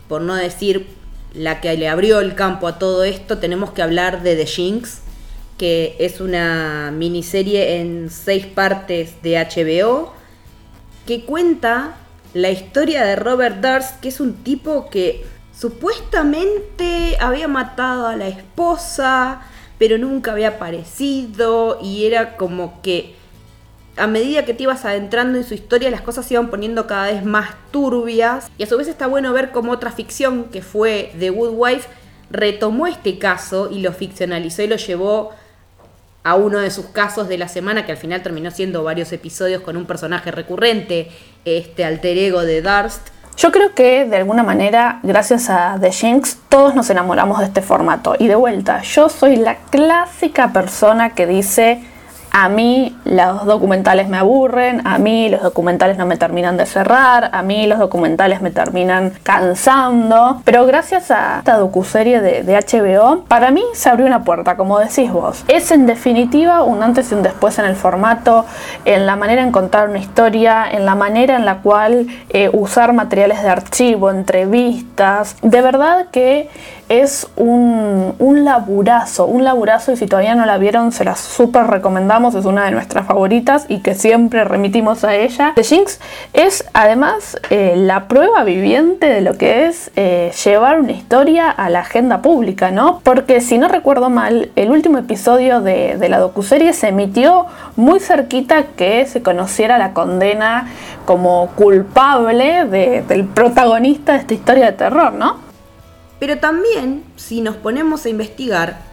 por 0.09 0.23
no 0.23 0.35
decir 0.35 0.89
la 1.35 1.61
que 1.61 1.77
le 1.77 1.89
abrió 1.89 2.21
el 2.21 2.35
campo 2.35 2.67
a 2.67 2.79
todo 2.79 3.05
esto, 3.05 3.39
tenemos 3.39 3.71
que 3.73 3.83
hablar 3.83 4.23
de 4.23 4.35
The 4.37 4.47
Jinx 4.47 5.03
que 5.59 5.97
es 5.99 6.21
una 6.21 6.91
miniserie 6.93 7.81
en 7.81 8.11
seis 8.11 8.47
partes 8.47 9.21
de 9.23 9.37
HBO, 9.37 10.13
que 11.07 11.25
cuenta 11.25 11.97
la 12.33 12.51
historia 12.51 13.05
de 13.05 13.17
Robert 13.17 13.61
Durst, 13.61 14.01
que 14.01 14.09
es 14.09 14.21
un 14.21 14.45
tipo 14.45 14.89
que 14.89 15.25
supuestamente 15.53 17.17
había 17.21 17.49
matado 17.49 18.07
a 18.07 18.17
la 18.17 18.29
esposa, 18.29 19.43
pero 19.79 19.99
nunca 19.99 20.33
había 20.33 20.49
aparecido 20.49 21.79
y 21.83 22.07
era 22.07 22.37
como 22.37 22.81
que 22.83 23.17
a 23.97 24.07
medida 24.07 24.45
que 24.45 24.55
te 24.55 24.63
ibas 24.63 24.85
adentrando 24.85 25.39
en 25.39 25.45
su 25.45 25.55
historia 25.55 25.91
las 25.91 26.03
cosas 26.03 26.27
se 26.27 26.35
iban 26.35 26.51
poniendo 26.51 26.87
cada 26.87 27.07
vez 27.07 27.25
más 27.25 27.51
turbias 27.73 28.51
y 28.57 28.63
a 28.63 28.67
su 28.67 28.77
vez 28.77 28.87
está 28.87 29.09
bueno 29.09 29.33
ver 29.33 29.51
cómo 29.51 29.73
otra 29.73 29.91
ficción 29.91 30.45
que 30.45 30.63
fue 30.63 31.13
The 31.19 31.31
Good 31.31 31.55
Wife 31.55 31.89
retomó 32.31 32.87
este 32.87 33.19
caso 33.19 33.71
y 33.71 33.81
lo 33.81 33.93
ficcionalizó 33.93 34.63
y 34.63 34.69
lo 34.69 34.77
llevó 34.77 35.33
a 36.29 36.35
uno 36.35 36.59
de 36.59 36.71
sus 36.71 36.85
casos 36.87 37.27
de 37.27 37.39
la 37.39 37.49
semana, 37.49 37.87
que 37.87 37.93
al 37.93 37.97
final 37.97 38.23
terminó 38.23 38.51
siendo 38.51 38.85
varios 38.85 39.11
episodios 39.13 39.63
con 39.63 39.79
un 39.79 39.87
personaje 39.87 40.31
recurrente, 40.31 41.09
este 41.47 41.87
alter 41.87 42.19
ego 42.19 42.43
de 42.43 42.61
Darst. 42.61 43.09
Yo 43.39 43.51
creo 43.51 43.75
que 43.75 44.05
de 44.05 44.17
alguna 44.19 44.43
manera, 44.43 45.01
gracias 45.03 45.49
a 45.49 45.79
The 45.81 45.91
Jinx, 45.91 46.37
todos 46.51 46.75
nos 46.75 46.91
enamoramos 46.91 47.39
de 47.39 47.47
este 47.47 47.63
formato. 47.63 48.15
Y 48.19 48.29
de 48.29 48.35
vuelta, 48.35 48.83
yo 48.83 49.09
soy 49.09 49.37
la 49.37 49.57
clásica 49.71 50.53
persona 50.53 51.15
que 51.15 51.27
dice 51.27 51.83
a 52.41 52.49
mí 52.49 52.97
los 53.05 53.47
documentales 53.47 54.09
me 54.09 54.17
aburren, 54.17 54.87
a 54.87 54.99
mí 54.99 55.29
los 55.29 55.43
documentales 55.43 55.99
no 55.99 56.07
me 56.07 56.17
terminan 56.17 56.57
de 56.57 56.67
cerrar, 56.67 57.31
a 57.33 57.43
mí 57.43 57.67
los 57.67 57.81
documentales 57.81 58.41
me 58.43 58.53
terminan 58.53 59.13
cansando, 59.25 60.41
pero 60.45 60.65
gracias 60.65 61.11
a 61.11 61.39
esta 61.39 61.57
docuserie 61.57 62.21
de, 62.21 62.45
HBO, 62.45 63.25
para 63.27 63.51
mí 63.51 63.65
se 63.73 63.89
abrió 63.89 64.07
una 64.07 64.23
puerta, 64.23 64.57
como 64.57 64.79
decís 64.79 65.11
vos. 65.11 65.43
Es 65.49 65.73
en 65.73 65.87
definitiva 65.87 66.63
un 66.63 66.81
antes 66.81 67.11
y 67.11 67.17
un 67.17 67.25
después 67.25 67.59
en 67.59 67.65
el 67.65 67.75
formato, 67.75 68.47
en 68.85 69.05
la 69.05 69.17
manera 69.17 69.43
en 69.43 69.51
contar 69.51 69.89
una 69.89 69.99
historia, 69.99 70.65
en 70.71 70.87
la 70.87 70.95
manera 70.95 71.35
en 71.35 71.45
la 71.45 71.57
cual 71.57 72.07
eh, 72.29 72.51
usar 72.53 72.93
materiales 72.93 73.43
de 73.43 73.49
archivo, 73.49 74.13
entrevistas, 74.13 75.35
de 75.43 75.61
verdad 75.61 76.07
que 76.13 76.49
es 76.89 77.29
un, 77.37 78.15
un 78.19 78.45
laburazo, 78.45 79.27
un 79.27 79.45
laburazo 79.45 79.93
y 79.93 79.97
si 79.97 80.07
todavía 80.07 80.35
no 80.35 80.47
la 80.47 80.57
vieron 80.57 80.93
se 80.93 81.05
la 81.05 81.17
súper 81.17 81.67
recomendamos, 81.67 82.28
es 82.35 82.45
una 82.45 82.65
de 82.65 82.71
nuestras 82.71 83.07
favoritas 83.07 83.67
y 83.69 83.79
que 83.81 83.95
siempre 83.95 84.45
remitimos 84.45 85.05
a 85.05 85.15
ella. 85.15 85.53
The 85.55 85.63
Jinx 85.63 86.01
es 86.33 86.65
además 86.73 87.39
eh, 87.51 87.75
la 87.77 88.09
prueba 88.09 88.45
viviente 88.45 89.07
de 89.07 89.21
lo 89.21 89.37
que 89.37 89.67
es 89.67 89.91
eh, 89.97 90.33
llevar 90.45 90.81
una 90.81 90.93
historia 90.93 91.51
a 91.51 91.71
la 91.71 91.81
agenda 91.81 92.23
pública, 92.23 92.71
¿no? 92.71 93.01
Porque 93.05 93.41
si 93.41 93.59
no 93.59 93.69
recuerdo 93.69 94.11
mal, 94.11 94.51
el 94.57 94.71
último 94.71 94.99
episodio 94.99 95.61
de, 95.61 95.97
la 96.09 96.19
docuserie 96.19 96.73
se 96.73 96.89
emitió 96.89 97.47
muy 97.77 98.01
cerquita 98.01 98.65
que 98.77 99.07
se 99.07 99.23
conociera 99.23 99.79
la 99.79 99.93
condena 99.93 100.69
como 101.05 101.49
culpable 101.55 102.65
de, 102.65 103.03
del 103.03 103.27
protagonista 103.27 104.13
de 104.13 104.19
esta 104.19 104.35
historia 104.35 104.67
de 104.67 104.73
terror, 104.73 105.13
¿no? 105.13 105.37
Pero 106.19 106.39
también, 106.39 107.05
si 107.17 107.41
nos 107.41 107.57
ponemos 107.57 108.05
a 108.05 108.09
investigar, 108.09 108.88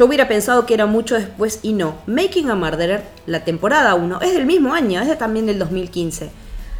yo 0.00 0.06
hubiera 0.06 0.28
pensado 0.28 0.64
que 0.64 0.72
era 0.72 0.86
mucho 0.86 1.14
después 1.14 1.60
y 1.62 1.74
no. 1.74 1.98
Making 2.06 2.48
a 2.48 2.54
Murderer, 2.54 3.04
la 3.26 3.44
temporada 3.44 3.94
1, 3.94 4.22
es 4.22 4.32
del 4.32 4.46
mismo 4.46 4.72
año, 4.72 4.98
es 5.02 5.18
también 5.18 5.44
del 5.44 5.58
2015. 5.58 6.30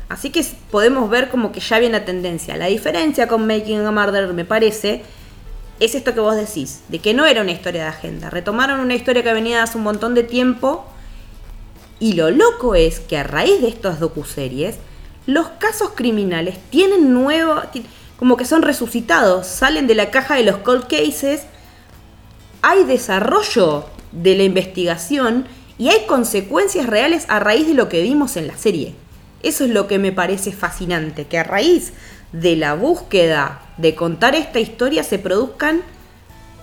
Así 0.08 0.30
que 0.30 0.42
podemos 0.70 1.10
ver 1.10 1.28
como 1.28 1.52
que 1.52 1.60
ya 1.60 1.78
viene 1.78 1.98
la 1.98 2.06
tendencia. 2.06 2.56
La 2.56 2.64
diferencia 2.64 3.28
con 3.28 3.46
Making 3.46 3.84
a 3.84 3.90
Murderer, 3.90 4.32
me 4.32 4.46
parece, 4.46 5.02
es 5.80 5.94
esto 5.94 6.14
que 6.14 6.20
vos 6.20 6.34
decís, 6.34 6.80
de 6.88 6.98
que 6.98 7.12
no 7.12 7.26
era 7.26 7.42
una 7.42 7.52
historia 7.52 7.82
de 7.82 7.88
agenda. 7.88 8.30
Retomaron 8.30 8.80
una 8.80 8.94
historia 8.94 9.22
que 9.22 9.34
venía 9.34 9.62
hace 9.64 9.76
un 9.76 9.84
montón 9.84 10.14
de 10.14 10.22
tiempo. 10.22 10.86
Y 11.98 12.14
lo 12.14 12.30
loco 12.30 12.74
es 12.74 13.00
que 13.00 13.18
a 13.18 13.22
raíz 13.22 13.60
de 13.60 13.68
estas 13.68 14.00
docuseries, 14.00 14.76
los 15.26 15.46
casos 15.58 15.90
criminales 15.94 16.56
tienen 16.70 17.12
nuevo 17.12 17.60
como 18.16 18.38
que 18.38 18.46
son 18.46 18.62
resucitados, 18.62 19.46
salen 19.46 19.86
de 19.86 19.94
la 19.94 20.10
caja 20.10 20.36
de 20.36 20.44
los 20.44 20.56
cold 20.56 20.86
cases, 20.86 21.42
hay 22.62 22.84
desarrollo 22.84 23.84
de 24.12 24.36
la 24.36 24.42
investigación 24.44 25.46
y 25.78 25.88
hay 25.88 26.06
consecuencias 26.06 26.86
reales 26.86 27.24
a 27.28 27.38
raíz 27.40 27.66
de 27.66 27.74
lo 27.74 27.88
que 27.88 28.02
vimos 28.02 28.36
en 28.36 28.46
la 28.46 28.56
serie. 28.56 28.94
Eso 29.42 29.64
es 29.64 29.70
lo 29.70 29.86
que 29.86 29.98
me 29.98 30.12
parece 30.12 30.52
fascinante, 30.52 31.26
que 31.26 31.38
a 31.38 31.44
raíz 31.44 31.92
de 32.32 32.56
la 32.56 32.74
búsqueda 32.74 33.62
de 33.78 33.94
contar 33.94 34.34
esta 34.34 34.60
historia 34.60 35.02
se 35.02 35.18
produzcan 35.18 35.80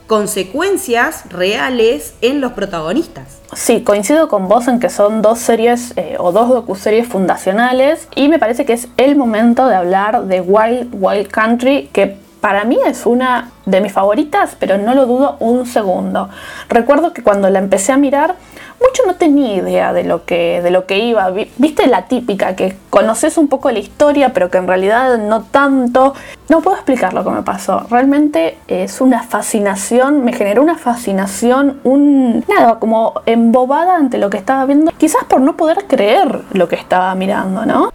consecuencias 0.05 1.25
reales 1.29 2.13
en 2.21 2.39
los 2.39 2.53
protagonistas. 2.53 3.39
Sí, 3.53 3.81
coincido 3.81 4.29
con 4.29 4.47
vos 4.47 4.67
en 4.67 4.79
que 4.79 4.89
son 4.89 5.21
dos 5.21 5.39
series 5.39 5.93
eh, 5.97 6.15
o 6.17 6.31
dos 6.31 6.47
docuseries 6.47 7.07
fundacionales 7.07 8.07
y 8.15 8.29
me 8.29 8.39
parece 8.39 8.65
que 8.65 8.73
es 8.73 8.87
el 8.95 9.17
momento 9.17 9.67
de 9.67 9.75
hablar 9.75 10.25
de 10.25 10.39
Wild 10.39 10.89
Wild 10.93 11.27
Country 11.27 11.89
que 11.91 12.15
para 12.41 12.63
mí 12.63 12.77
es 12.85 13.05
una 13.05 13.51
de 13.65 13.81
mis 13.81 13.91
favoritas, 13.91 14.55
pero 14.59 14.77
no 14.77 14.93
lo 14.93 15.05
dudo 15.05 15.37
un 15.39 15.65
segundo. 15.65 16.29
Recuerdo 16.69 17.13
que 17.13 17.23
cuando 17.23 17.49
la 17.49 17.59
empecé 17.59 17.91
a 17.91 17.97
mirar 17.97 18.35
mucho 18.79 19.03
no 19.07 19.15
tenía 19.15 19.55
idea 19.55 19.91
de 19.91 20.03
lo 20.03 20.25
que, 20.25 20.61
de 20.61 20.69
lo 20.69 20.85
que 20.85 20.99
iba. 20.99 21.29
Viste 21.57 21.87
la 21.87 22.07
típica, 22.07 22.55
que 22.55 22.75
conoces 22.89 23.37
un 23.37 23.47
poco 23.47 23.71
la 23.71 23.79
historia, 23.79 24.33
pero 24.33 24.51
que 24.51 24.57
en 24.59 24.67
realidad 24.67 25.17
no 25.17 25.43
tanto. 25.43 26.13
No 26.49 26.61
puedo 26.61 26.75
explicar 26.75 27.13
lo 27.13 27.23
que 27.23 27.31
me 27.31 27.41
pasó. 27.41 27.85
Realmente 27.89 28.57
es 28.67 29.01
una 29.01 29.23
fascinación, 29.23 30.23
me 30.23 30.33
generó 30.33 30.61
una 30.61 30.77
fascinación, 30.77 31.79
un. 31.83 32.45
nada, 32.47 32.79
como 32.79 33.21
embobada 33.25 33.95
ante 33.95 34.17
lo 34.17 34.29
que 34.29 34.37
estaba 34.37 34.65
viendo. 34.65 34.91
Quizás 34.97 35.23
por 35.25 35.41
no 35.41 35.57
poder 35.57 35.85
creer 35.87 36.41
lo 36.51 36.67
que 36.67 36.75
estaba 36.75 37.13
mirando, 37.15 37.65
¿no? 37.65 37.91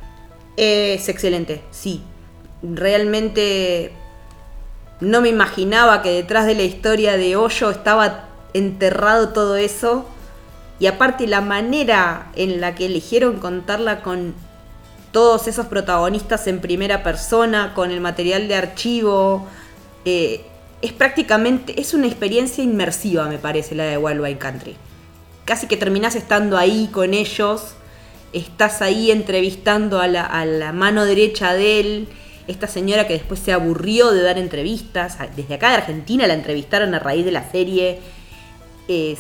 Es 0.56 1.08
excelente, 1.08 1.62
sí. 1.70 2.02
Realmente 2.62 3.92
no 5.02 5.21
me 5.21 5.28
imaginaba 5.28 6.00
que 6.00 6.11
detrás 6.11 6.47
de 6.47 6.54
la 6.54 6.62
historia 6.62 7.16
de 7.16 7.37
Hoyo 7.37 7.71
estaba 7.71 8.28
enterrado 8.54 9.30
todo 9.30 9.56
eso 9.56 10.06
y 10.78 10.87
aparte 10.87 11.26
la 11.26 11.40
manera 11.40 12.30
en 12.37 12.61
la 12.61 12.76
que 12.76 12.87
eligieron 12.87 13.40
contarla 13.40 14.02
con 14.02 14.35
todos 15.11 15.49
esos 15.49 15.66
protagonistas 15.66 16.47
en 16.47 16.61
primera 16.61 17.02
persona, 17.02 17.75
con 17.75 17.90
el 17.90 18.00
material 18.00 18.47
de 18.47 18.54
archivo, 18.54 19.47
eh, 20.04 20.44
es 20.80 20.92
prácticamente, 20.92 21.80
es 21.80 21.94
una 21.94 22.06
experiencia 22.06 22.62
inmersiva 22.62 23.28
me 23.28 23.38
parece 23.38 23.75
la 23.75 23.85
de 23.85 23.99
Wild 23.99 24.21
Wild 24.21 24.38
Country. 24.38 24.76
casi 25.44 25.66
que 25.66 25.76
terminás 25.76 26.14
estando 26.14 26.56
ahí 26.56 26.88
con 26.92 27.12
ellos, 27.12 27.75
estás 28.32 28.82
ahí 28.82 29.11
entrevistando 29.11 30.00
a 30.00 30.06
la, 30.06 30.25
a 30.25 30.47
la 30.47 30.73
mano 30.73 31.04
derecha 31.04 31.54
de 31.54 31.80
él, 31.80 32.09
esta 32.52 32.66
señora 32.66 33.06
que 33.06 33.14
después 33.14 33.40
se 33.40 33.52
aburrió 33.52 34.12
de 34.12 34.23
dar 34.23 34.38
entrevistas, 34.38 35.18
desde 35.37 35.54
acá 35.54 35.71
de 35.71 35.76
Argentina 35.76 36.26
la 36.26 36.35
entrevistaron 36.35 36.94
a 36.94 36.99
raíz 36.99 37.25
de 37.25 37.32
la 37.32 37.50
serie, 37.50 38.00
es... 38.88 39.18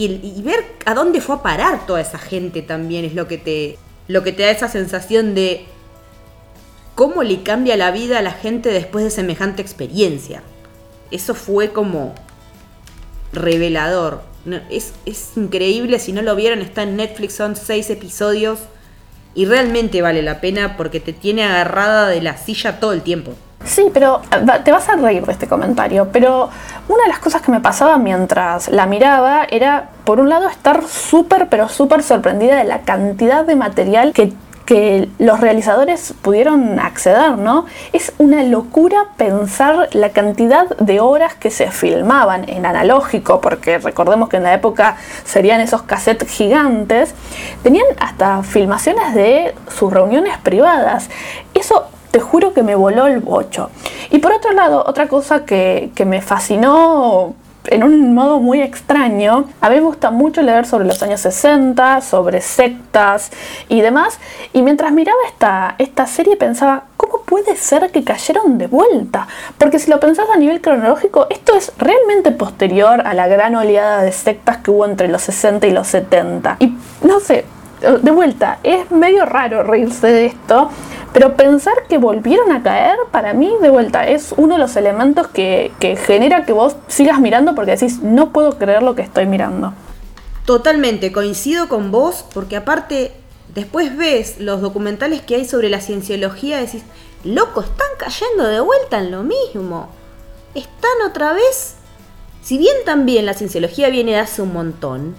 Y, 0.00 0.42
ver 0.42 0.64
a 0.86 0.94
dónde 0.94 1.20
fue 1.20 1.36
a 1.36 1.42
parar 1.42 1.84
toda 1.84 2.00
esa 2.00 2.18
gente 2.18 2.62
también 2.62 3.04
es 3.04 3.14
lo 3.14 3.26
que 3.26 3.36
te, 3.36 3.78
lo 4.06 4.22
que 4.22 4.30
te 4.30 4.44
da 4.44 4.50
esa 4.50 4.68
sensación 4.68 5.34
de 5.34 5.66
cómo 6.94 7.24
le 7.24 7.42
cambia 7.42 7.76
la 7.76 7.90
vida 7.90 8.18
a 8.18 8.22
la 8.22 8.30
gente 8.30 8.68
después 8.70 9.04
de 9.04 9.10
semejante 9.10 9.60
experiencia. 9.60 10.44
Eso 11.10 11.34
fue 11.34 11.72
como 11.72 12.14
revelador. 13.32 14.22
es, 14.70 14.92
es, 15.04 15.32
increíble, 15.36 15.98
si 15.98 16.12
no 16.12 16.22
lo 16.22 16.36
vieron, 16.36 16.60
está 16.60 16.84
en 16.84 16.94
Netflix, 16.94 17.34
son 17.34 17.56
seis 17.56 17.90
episodios 17.90 18.60
y 19.38 19.44
realmente 19.44 20.02
vale 20.02 20.20
la 20.20 20.40
pena 20.40 20.76
porque 20.76 20.98
te 20.98 21.12
tiene 21.12 21.44
agarrada 21.44 22.08
de 22.08 22.20
la 22.20 22.36
silla 22.36 22.80
todo 22.80 22.92
el 22.92 23.02
tiempo. 23.02 23.34
Sí, 23.64 23.86
pero 23.94 24.20
eh, 24.32 24.44
te 24.64 24.72
vas 24.72 24.88
a 24.88 24.96
reír 24.96 25.24
de 25.24 25.30
este 25.30 25.46
comentario, 25.46 26.08
pero 26.12 26.50
una 26.88 27.04
de 27.04 27.08
las 27.08 27.20
cosas 27.20 27.40
que 27.40 27.52
me 27.52 27.60
pasaba 27.60 27.98
mientras 27.98 28.66
la 28.66 28.86
miraba 28.86 29.46
era, 29.48 29.90
por 30.02 30.18
un 30.18 30.28
lado, 30.28 30.48
estar 30.48 30.82
súper, 30.88 31.48
pero 31.48 31.68
súper 31.68 32.02
sorprendida 32.02 32.56
de 32.56 32.64
la 32.64 32.80
cantidad 32.80 33.44
de 33.44 33.54
material 33.54 34.12
que 34.12 34.32
que 34.68 35.08
los 35.18 35.40
realizadores 35.40 36.12
pudieron 36.20 36.78
acceder, 36.78 37.38
¿no? 37.38 37.64
Es 37.94 38.12
una 38.18 38.42
locura 38.42 39.06
pensar 39.16 39.88
la 39.92 40.10
cantidad 40.10 40.68
de 40.76 41.00
horas 41.00 41.34
que 41.34 41.50
se 41.50 41.70
filmaban 41.70 42.46
en 42.50 42.66
analógico, 42.66 43.40
porque 43.40 43.78
recordemos 43.78 44.28
que 44.28 44.36
en 44.36 44.42
la 44.42 44.52
época 44.52 44.98
serían 45.24 45.62
esos 45.62 45.84
cassettes 45.84 46.28
gigantes, 46.28 47.14
tenían 47.62 47.86
hasta 47.98 48.42
filmaciones 48.42 49.14
de 49.14 49.54
sus 49.74 49.90
reuniones 49.90 50.36
privadas. 50.36 51.08
Eso 51.54 51.86
te 52.10 52.20
juro 52.20 52.52
que 52.52 52.62
me 52.62 52.74
voló 52.74 53.06
el 53.06 53.20
bocho. 53.20 53.70
Y 54.10 54.18
por 54.18 54.32
otro 54.32 54.52
lado, 54.52 54.84
otra 54.86 55.08
cosa 55.08 55.46
que, 55.46 55.92
que 55.94 56.04
me 56.04 56.20
fascinó 56.20 57.34
en 57.70 57.84
un 57.84 58.14
modo 58.14 58.40
muy 58.40 58.60
extraño. 58.60 59.46
A 59.60 59.68
mí 59.68 59.76
me 59.76 59.82
gusta 59.82 60.10
mucho 60.10 60.42
leer 60.42 60.66
sobre 60.66 60.86
los 60.86 61.02
años 61.02 61.20
60, 61.20 62.00
sobre 62.00 62.40
sectas 62.40 63.30
y 63.68 63.80
demás. 63.80 64.18
Y 64.52 64.62
mientras 64.62 64.92
miraba 64.92 65.18
esta, 65.26 65.74
esta 65.78 66.06
serie 66.06 66.36
pensaba, 66.36 66.84
¿cómo 66.96 67.22
puede 67.22 67.56
ser 67.56 67.90
que 67.90 68.04
cayeron 68.04 68.58
de 68.58 68.66
vuelta? 68.66 69.28
Porque 69.58 69.78
si 69.78 69.90
lo 69.90 70.00
pensás 70.00 70.26
a 70.32 70.38
nivel 70.38 70.60
cronológico, 70.60 71.26
esto 71.30 71.54
es 71.54 71.72
realmente 71.78 72.32
posterior 72.32 73.02
a 73.06 73.14
la 73.14 73.28
gran 73.28 73.54
oleada 73.54 74.02
de 74.02 74.12
sectas 74.12 74.58
que 74.58 74.70
hubo 74.70 74.86
entre 74.86 75.08
los 75.08 75.22
60 75.22 75.66
y 75.66 75.70
los 75.72 75.86
70. 75.88 76.56
Y 76.60 76.74
no 77.02 77.20
sé, 77.20 77.44
de 77.80 78.10
vuelta, 78.10 78.58
es 78.62 78.90
medio 78.90 79.24
raro 79.24 79.62
reírse 79.62 80.08
de 80.08 80.26
esto, 80.26 80.70
pero 81.12 81.36
pensar 81.36 81.86
que 81.88 81.98
volvieron 81.98 82.52
a 82.52 82.62
caer, 82.62 82.96
para 83.10 83.32
mí, 83.32 83.52
de 83.60 83.70
vuelta, 83.70 84.06
es 84.06 84.34
uno 84.36 84.54
de 84.54 84.60
los 84.60 84.76
elementos 84.76 85.28
que, 85.28 85.72
genera 86.06 86.44
que 86.44 86.52
vos 86.52 86.76
sigas 86.86 87.20
mirando 87.20 87.54
porque 87.54 87.72
decís, 87.72 88.00
no 88.02 88.32
puedo 88.32 88.58
creer 88.58 88.82
lo 88.82 88.94
que 88.94 89.02
estoy 89.02 89.26
mirando. 89.26 89.72
Totalmente, 90.44 91.12
coincido 91.12 91.68
con 91.68 91.90
vos, 91.90 92.24
porque 92.34 92.56
aparte, 92.56 93.12
después 93.54 93.96
ves 93.96 94.38
los 94.38 94.60
documentales 94.60 95.22
que 95.22 95.36
hay 95.36 95.44
sobre 95.44 95.70
la 95.70 95.80
cienciología, 95.80 96.58
decís, 96.58 96.82
loco, 97.24 97.60
están 97.62 97.88
cayendo 97.98 98.44
de 98.44 98.60
vuelta 98.60 98.98
en 98.98 99.10
lo 99.10 99.22
mismo. 99.22 99.88
Están 100.54 101.02
otra 101.06 101.32
vez. 101.32 101.74
Si 102.42 102.58
bien 102.58 102.76
también 102.84 103.26
la 103.26 103.34
cienciología 103.34 103.90
viene 103.90 104.12
de 104.12 104.18
hace 104.18 104.40
un 104.40 104.52
montón, 104.52 105.16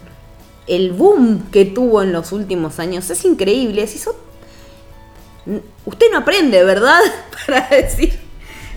el 0.70 0.92
boom 0.92 1.50
que 1.50 1.64
tuvo 1.64 2.00
en 2.00 2.12
los 2.12 2.30
últimos 2.30 2.78
años 2.78 3.10
es 3.10 3.24
increíble. 3.24 3.82
Usted 5.84 6.06
no 6.12 6.18
aprende, 6.18 6.62
¿verdad? 6.62 7.00
Para 7.46 7.68
decir 7.68 8.16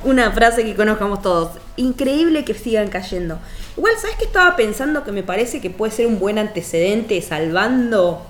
una 0.04 0.32
frase 0.32 0.64
que 0.64 0.76
conozcamos 0.76 1.22
todos. 1.22 1.52
Increíble 1.78 2.44
que 2.46 2.56
sigan 2.56 2.88
cayendo. 2.88 3.38
Igual, 3.78 3.94
¿sabes 4.02 4.16
qué 4.18 4.26
estaba 4.26 4.56
pensando 4.56 5.04
que 5.04 5.12
me 5.12 5.22
parece 5.22 5.62
que 5.62 5.70
puede 5.70 5.92
ser 5.92 6.08
un 6.08 6.18
buen 6.20 6.40
antecedente 6.40 7.22
salvando 7.22 8.26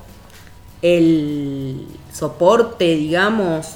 el 0.82 1.88
soporte, 2.12 2.96
digamos, 2.96 3.75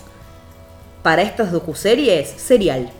para 1.01 1.21
estas 1.21 1.53
docuseries? 1.53 2.27
Serial. 2.27 2.91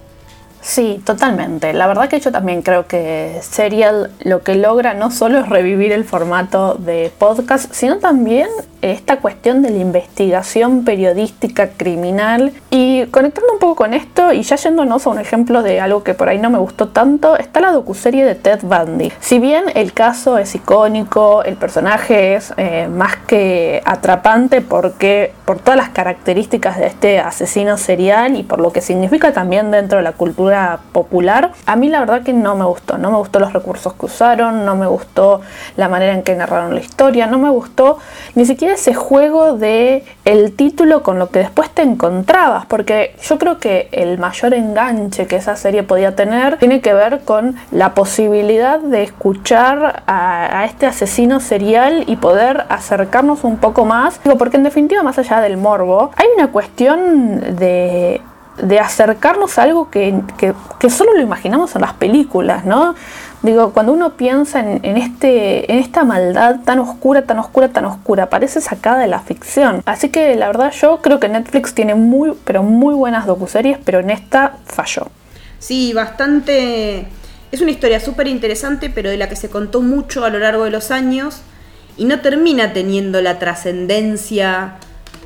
Sí, 0.62 1.02
totalmente. 1.06 1.74
La 1.74 1.88
verdad 1.88 2.10
que 2.10 2.20
yo 2.20 2.32
también 2.32 2.62
creo 2.62 2.88
que 2.88 3.39
Serial 3.41 4.12
lo 4.20 4.43
que 4.43 4.56
logra 4.56 4.93
no 4.93 5.12
solo 5.12 5.39
es 5.39 5.50
revivir 5.50 5.91
el 5.91 6.04
formato 6.04 6.76
de 6.76 7.12
podcast, 7.17 7.72
sino 7.74 7.98
también 7.98 8.48
esta 8.82 9.17
cuestión 9.17 9.62
de 9.62 9.72
la 9.72 9.78
investigación 9.78 10.84
periodística 10.84 11.70
criminal. 11.70 12.54
Y 12.70 13.06
conectando 13.08 13.54
un 13.54 13.60
poco 13.60 13.76
con 13.76 13.93
esto 13.93 14.34
y 14.34 14.43
ya 14.43 14.56
yéndonos 14.56 15.06
a 15.08 15.10
un 15.10 15.20
ejemplo 15.20 15.63
de 15.63 15.80
algo 15.80 16.04
que 16.04 16.13
por 16.13 16.30
ahí 16.30 16.38
no 16.38 16.50
me 16.50 16.60
gustó 16.60 16.89
tanto, 16.89 17.38
está 17.38 17.60
la 17.60 17.72
docuserie 17.72 18.26
de 18.26 18.36
Ted 18.36 18.60
Bundy. 18.63 19.12
Si 19.20 19.39
bien 19.39 19.65
el 19.74 19.93
caso 19.93 20.38
es 20.38 20.54
icónico, 20.56 21.43
el 21.43 21.56
personaje 21.56 22.36
es 22.36 22.54
eh, 22.58 22.88
más 22.88 23.15
que 23.28 23.82
atrapante 23.86 24.62
porque 24.62 25.34
por 25.46 25.60
todas 25.60 25.78
las 25.78 25.89
características 25.89 26.78
de 26.78 26.88
este 26.88 27.20
asesino 27.20 27.78
serial 27.78 28.36
y 28.36 28.43
por 28.43 28.60
lo 28.60 28.72
que 28.72 28.82
significa 28.82 29.34
también 29.34 29.72
dentro 29.72 29.98
de 29.98 30.04
la 30.04 30.12
cultura 30.12 30.46
popular, 30.91 31.51
a 31.65 31.75
mí 31.75 31.89
la 31.89 31.99
verdad 31.99 32.23
que 32.23 32.33
no 32.33 32.55
me 32.55 32.65
gustó. 32.65 32.97
No 32.97 33.12
me 33.12 33.17
gustó 33.17 33.39
los 33.39 33.53
recursos 33.53 33.93
que 33.93 34.05
usaron, 34.05 34.65
no 34.65 34.75
me 34.75 34.88
gustó 34.88 35.41
la 35.75 35.89
manera 35.89 36.13
en 36.13 36.23
que 36.23 36.36
narraron 36.36 36.73
la 36.73 36.81
historia, 36.81 37.27
no 37.27 37.38
me 37.38 37.49
gustó 37.49 37.99
ni 38.36 38.45
siquiera 38.45 38.73
ese 38.73 38.93
juego 38.93 39.57
de 39.57 40.03
el 40.25 40.55
título 40.55 41.03
con 41.03 41.19
lo 41.19 41.29
que 41.29 41.39
después 41.39 41.69
te 41.69 41.81
encontrabas, 41.81 42.65
porque 42.65 43.15
yo 43.21 43.38
creo 43.38 43.60
que 43.60 43.89
el 43.91 44.17
mayor 44.17 44.53
enganche 44.53 45.27
que 45.27 45.38
esa 45.38 45.55
serie 45.55 45.83
podía 45.83 46.15
tener 46.15 46.57
tiene 46.57 46.81
que 46.81 46.93
ver 46.93 47.21
con 47.21 47.55
la 47.71 47.93
posibilidad 47.93 48.79
de 48.79 49.03
escuchar 49.03 50.03
a, 50.07 50.65
este 50.65 50.86
asesino 50.86 51.39
serial 51.39 52.03
y 52.07 52.17
poder 52.17 52.65
acercarnos 52.69 53.43
un 53.43 53.57
poco 53.57 53.86
más, 53.86 54.19
porque 54.38 54.57
en 54.57 54.63
definitiva 54.63 55.03
más 55.03 55.17
allá 55.17 55.39
del 55.41 55.57
morbo, 55.57 56.12
hay 56.15 56.27
una 56.36 56.51
cuestión 56.51 57.55
de 57.55 58.21
de 58.58 58.80
acercarnos 58.80 59.58
a 59.58 59.63
algo 59.63 59.89
que, 59.89 60.20
que, 60.38 60.89
solo 60.89 61.13
lo 61.13 61.22
imaginamos 61.22 61.76
en 61.76 61.82
las 61.82 61.93
películas, 61.93 62.65
¿no? 62.65 62.96
Digo, 63.43 63.72
cuando 63.72 63.93
uno 63.93 64.13
piensa 64.17 64.60
en, 64.60 64.98
este, 64.98 65.72
en 65.72 65.78
esta 65.78 66.04
maldad 66.04 66.62
tan 66.65 66.80
oscura, 66.80 67.22
tan 67.22 67.38
oscura, 67.38 67.70
tan 67.70 67.86
oscura, 67.86 68.30
parece 68.30 68.62
sacada 68.62 69.00
de 69.00 69.08
la 69.08 69.20
ficción. 69.20 69.84
Así 69.86 70.10
que 70.10 70.36
la 70.36 70.48
verdad 70.48 70.72
yo 70.72 71.02
creo 71.02 71.20
que 71.20 71.30
Netflix 71.30 71.76
tiene 71.76 71.93
muy, 71.93 72.34
pero 72.46 72.63
muy 72.63 72.96
buenas 72.96 73.28
docuseries, 73.28 73.78
pero 73.86 74.00
en 74.00 74.10
esta 74.10 74.58
falló. 74.65 75.08
Sí, 75.60 75.93
bastante... 75.93 77.08
Es 77.52 77.62
una 77.62 77.72
historia 77.72 78.00
súper 78.00 78.28
interesante, 78.28 78.89
pero 78.89 79.10
de 79.10 79.17
la 79.17 79.30
que 79.30 79.36
se 79.36 79.50
contó 79.50 79.82
mucho 79.82 80.26
a 80.26 80.30
lo 80.30 80.39
largo 80.39 80.65
de 80.65 80.72
los 80.72 80.91
años 80.91 81.41
y 81.96 82.06
no 82.06 82.20
termina 82.20 82.74
teniendo 82.74 83.22
la 83.22 83.39
trascendencia. 83.39 84.76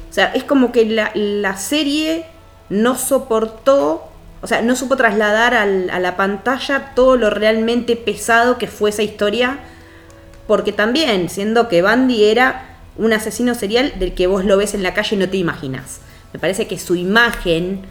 O 0.09 0.13
sea, 0.13 0.31
es 0.33 0.43
como 0.43 0.71
que 0.71 0.85
la, 0.85 1.11
la 1.15 1.57
serie 1.57 2.25
no 2.71 2.95
soportó 2.95 4.11
o 4.43 4.47
sea, 4.47 4.61
no 4.63 4.75
supo 4.75 4.97
trasladar 4.97 5.53
a 5.53 5.99
la 5.99 6.17
pantalla 6.17 6.93
todo 6.95 7.15
lo 7.15 7.29
realmente 7.29 7.95
pesado 7.95 8.57
que 8.57 8.65
fue 8.65 8.89
esa 8.89 9.03
historia, 9.03 9.59
porque 10.47 10.71
también, 10.71 11.29
siendo 11.29 11.67
que 11.67 11.83
Bandy 11.83 12.23
era 12.23 12.79
un 12.97 13.13
asesino 13.13 13.53
serial 13.53 13.93
del 13.99 14.15
que 14.15 14.25
vos 14.25 14.43
lo 14.43 14.57
ves 14.57 14.73
en 14.73 14.81
la 14.81 14.95
calle 14.95 15.15
y 15.15 15.19
no 15.19 15.29
te 15.29 15.37
imaginas. 15.37 16.01
Me 16.33 16.39
parece 16.39 16.65
que 16.65 16.79
su 16.79 16.95
imagen, 16.95 17.81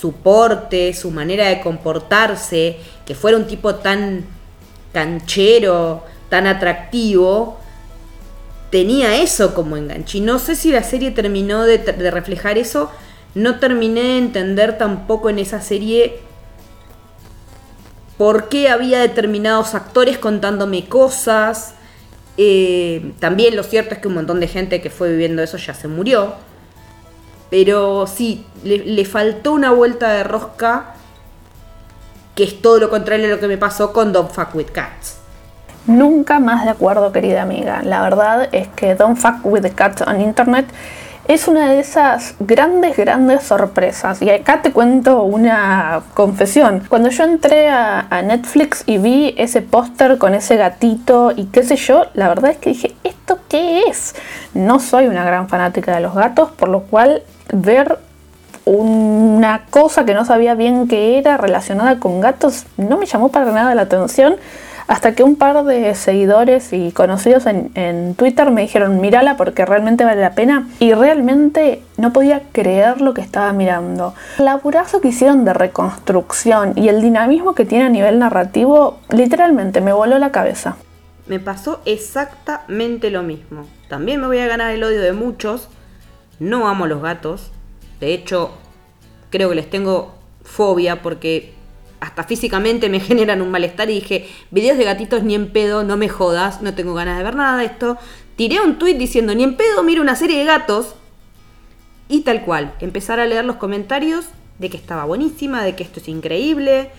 su 0.00 0.12
porte, 0.12 0.94
su 0.94 1.10
manera 1.10 1.48
de 1.48 1.60
comportarse, 1.60 2.76
que 3.04 3.16
fuera 3.16 3.36
un 3.36 3.48
tipo 3.48 3.74
tan 3.74 4.24
canchero, 4.92 6.04
tan 6.28 6.46
atractivo, 6.46 7.58
tenía 8.70 9.20
eso 9.20 9.54
como 9.54 9.76
enganche. 9.76 10.18
Y 10.18 10.20
no 10.20 10.38
sé 10.38 10.54
si 10.54 10.70
la 10.70 10.84
serie 10.84 11.10
terminó 11.10 11.64
de 11.64 12.10
reflejar 12.12 12.58
eso, 12.58 12.92
no 13.36 13.58
terminé 13.58 14.00
de 14.00 14.18
entender 14.18 14.78
tampoco 14.78 15.28
en 15.28 15.38
esa 15.38 15.60
serie 15.60 16.20
por 18.16 18.48
qué 18.48 18.70
había 18.70 18.98
determinados 18.98 19.74
actores 19.74 20.16
contándome 20.16 20.88
cosas. 20.88 21.74
Eh, 22.38 23.12
también 23.20 23.54
lo 23.54 23.62
cierto 23.62 23.94
es 23.94 24.00
que 24.00 24.08
un 24.08 24.14
montón 24.14 24.40
de 24.40 24.48
gente 24.48 24.80
que 24.80 24.88
fue 24.88 25.10
viviendo 25.10 25.42
eso 25.42 25.58
ya 25.58 25.74
se 25.74 25.86
murió. 25.86 26.32
Pero 27.50 28.06
sí, 28.06 28.46
le, 28.64 29.04
faltó 29.04 29.52
una 29.52 29.70
vuelta 29.70 30.14
de 30.14 30.24
rosca 30.24 30.94
que 32.34 32.44
es 32.44 32.62
todo 32.62 32.78
lo 32.78 32.88
contrario 32.88 33.26
a 33.26 33.30
lo 33.30 33.38
que 33.38 33.48
me 33.48 33.58
pasó 33.58 33.92
con 33.92 34.14
Don't 34.14 34.30
Fuck 34.30 34.54
With 34.54 34.70
Cats. 34.72 35.18
Nunca 35.86 36.40
más 36.40 36.64
de 36.64 36.70
acuerdo, 36.70 37.12
querida 37.12 37.42
amiga. 37.42 37.82
La 37.82 38.00
verdad 38.00 38.48
es 38.52 38.68
que 38.68 38.94
Don't 38.94 39.18
Fuck 39.18 39.44
With 39.44 39.66
Cats 39.74 40.00
on 40.00 40.22
Internet 40.22 40.66
es 41.28 41.48
una 41.48 41.68
de 41.68 41.80
esas 41.80 42.34
grandes, 42.38 42.96
grandes 42.96 43.42
sorpresas. 43.42 44.22
Y 44.22 44.30
acá 44.30 44.62
te 44.62 44.72
cuento 44.72 45.22
una 45.24 46.02
confesión. 46.14 46.84
Cuando 46.88 47.08
yo 47.08 47.24
entré 47.24 47.68
a, 47.68 48.06
Netflix 48.24 48.82
y 48.86 48.98
vi 48.98 49.34
ese 49.36 49.62
póster 49.62 50.18
con 50.18 50.34
ese 50.34 50.56
gatito 50.56 51.32
y 51.36 51.46
qué 51.46 51.62
sé 51.62 51.76
yo, 51.76 52.06
la 52.14 52.28
verdad 52.28 52.52
es 52.52 52.56
que 52.56 52.70
dije, 52.70 52.94
¿esto 53.04 53.38
qué 53.48 53.82
es? 53.82 54.14
No 54.54 54.80
soy 54.80 55.06
una 55.06 55.24
gran 55.24 55.48
fanática 55.48 55.94
de 55.94 56.00
los 56.00 56.14
gatos, 56.14 56.50
por 56.52 56.68
lo 56.68 56.82
cual 56.82 57.22
ver 57.52 57.98
una 58.64 59.66
cosa 59.70 60.04
que 60.04 60.14
no 60.14 60.24
sabía 60.24 60.54
bien 60.54 60.88
qué 60.88 61.18
era 61.18 61.36
relacionada 61.36 62.00
con 62.00 62.20
gatos 62.20 62.64
no 62.76 62.96
me 62.96 63.06
llamó 63.06 63.28
para 63.28 63.52
nada 63.52 63.76
la 63.76 63.82
atención 63.82 64.36
hasta 64.86 65.14
que 65.14 65.22
un 65.22 65.36
par 65.36 65.64
de 65.64 65.94
seguidores 65.94 66.72
y 66.72 66.92
conocidos 66.92 67.46
en, 67.46 68.14
Twitter 68.14 68.50
me 68.50 68.62
dijeron, 68.62 69.00
mírala 69.00 69.36
porque 69.36 69.64
realmente 69.64 70.04
vale 70.04 70.20
la 70.20 70.34
pena. 70.34 70.68
Y 70.78 70.94
realmente 70.94 71.82
no 71.96 72.12
podía 72.12 72.42
creer 72.52 73.00
lo 73.00 73.14
que 73.14 73.20
estaba 73.20 73.52
mirando. 73.52 74.14
El 74.38 74.44
laburazo 74.44 75.00
que 75.00 75.08
hicieron 75.08 75.44
de 75.44 75.52
reconstrucción 75.52 76.72
y 76.76 76.88
el 76.88 77.02
dinamismo 77.02 77.54
que 77.54 77.64
tiene 77.64 77.86
a 77.86 77.88
nivel 77.88 78.18
narrativo, 78.18 78.98
literalmente 79.10 79.80
me 79.80 79.92
voló 79.92 80.18
la 80.18 80.30
cabeza. 80.30 80.76
Me 81.26 81.40
pasó 81.40 81.80
exactamente 81.84 83.10
lo 83.10 83.22
mismo. 83.22 83.66
También 83.88 84.20
me 84.20 84.28
voy 84.28 84.38
a 84.38 84.46
ganar 84.46 84.72
el 84.72 84.84
odio 84.84 85.00
de 85.00 85.12
muchos. 85.12 85.68
No 86.38 86.68
amo 86.68 86.86
los 86.86 87.02
gatos. 87.02 87.50
De 87.98 88.14
hecho, 88.14 88.52
creo 89.30 89.48
que 89.48 89.56
les 89.56 89.68
tengo 89.68 90.14
fobia 90.44 91.02
porque 91.02 91.55
hasta 92.00 92.24
físicamente 92.24 92.88
me 92.88 93.00
generan 93.00 93.42
un 93.42 93.50
malestar 93.50 93.90
y 93.90 93.94
dije, 93.94 94.28
videos 94.50 94.78
de 94.78 94.84
gatitos 94.84 95.22
ni 95.22 95.34
en 95.34 95.52
pedo, 95.52 95.84
no 95.84 95.96
me 95.96 96.08
jodas, 96.08 96.62
no 96.62 96.74
tengo 96.74 96.94
ganas 96.94 97.18
de 97.18 97.24
ver 97.24 97.36
nada 97.36 97.58
de 97.58 97.66
esto. 97.66 97.98
Tiré 98.36 98.60
un 98.60 98.78
tweet 98.78 98.94
diciendo, 98.94 99.34
ni 99.34 99.44
en 99.44 99.56
pedo, 99.56 99.82
miro 99.82 100.02
una 100.02 100.16
serie 100.16 100.38
de 100.38 100.44
gatos. 100.44 100.94
Y 102.08 102.20
tal 102.20 102.42
cual, 102.42 102.74
empezar 102.80 103.18
a 103.18 103.26
leer 103.26 103.44
los 103.44 103.56
comentarios 103.56 104.26
de 104.58 104.70
que 104.70 104.76
estaba 104.76 105.04
buenísima, 105.04 105.64
de 105.64 105.74
que 105.74 105.82
esto 105.82 106.00
es 106.00 106.08
increíble. 106.08 106.90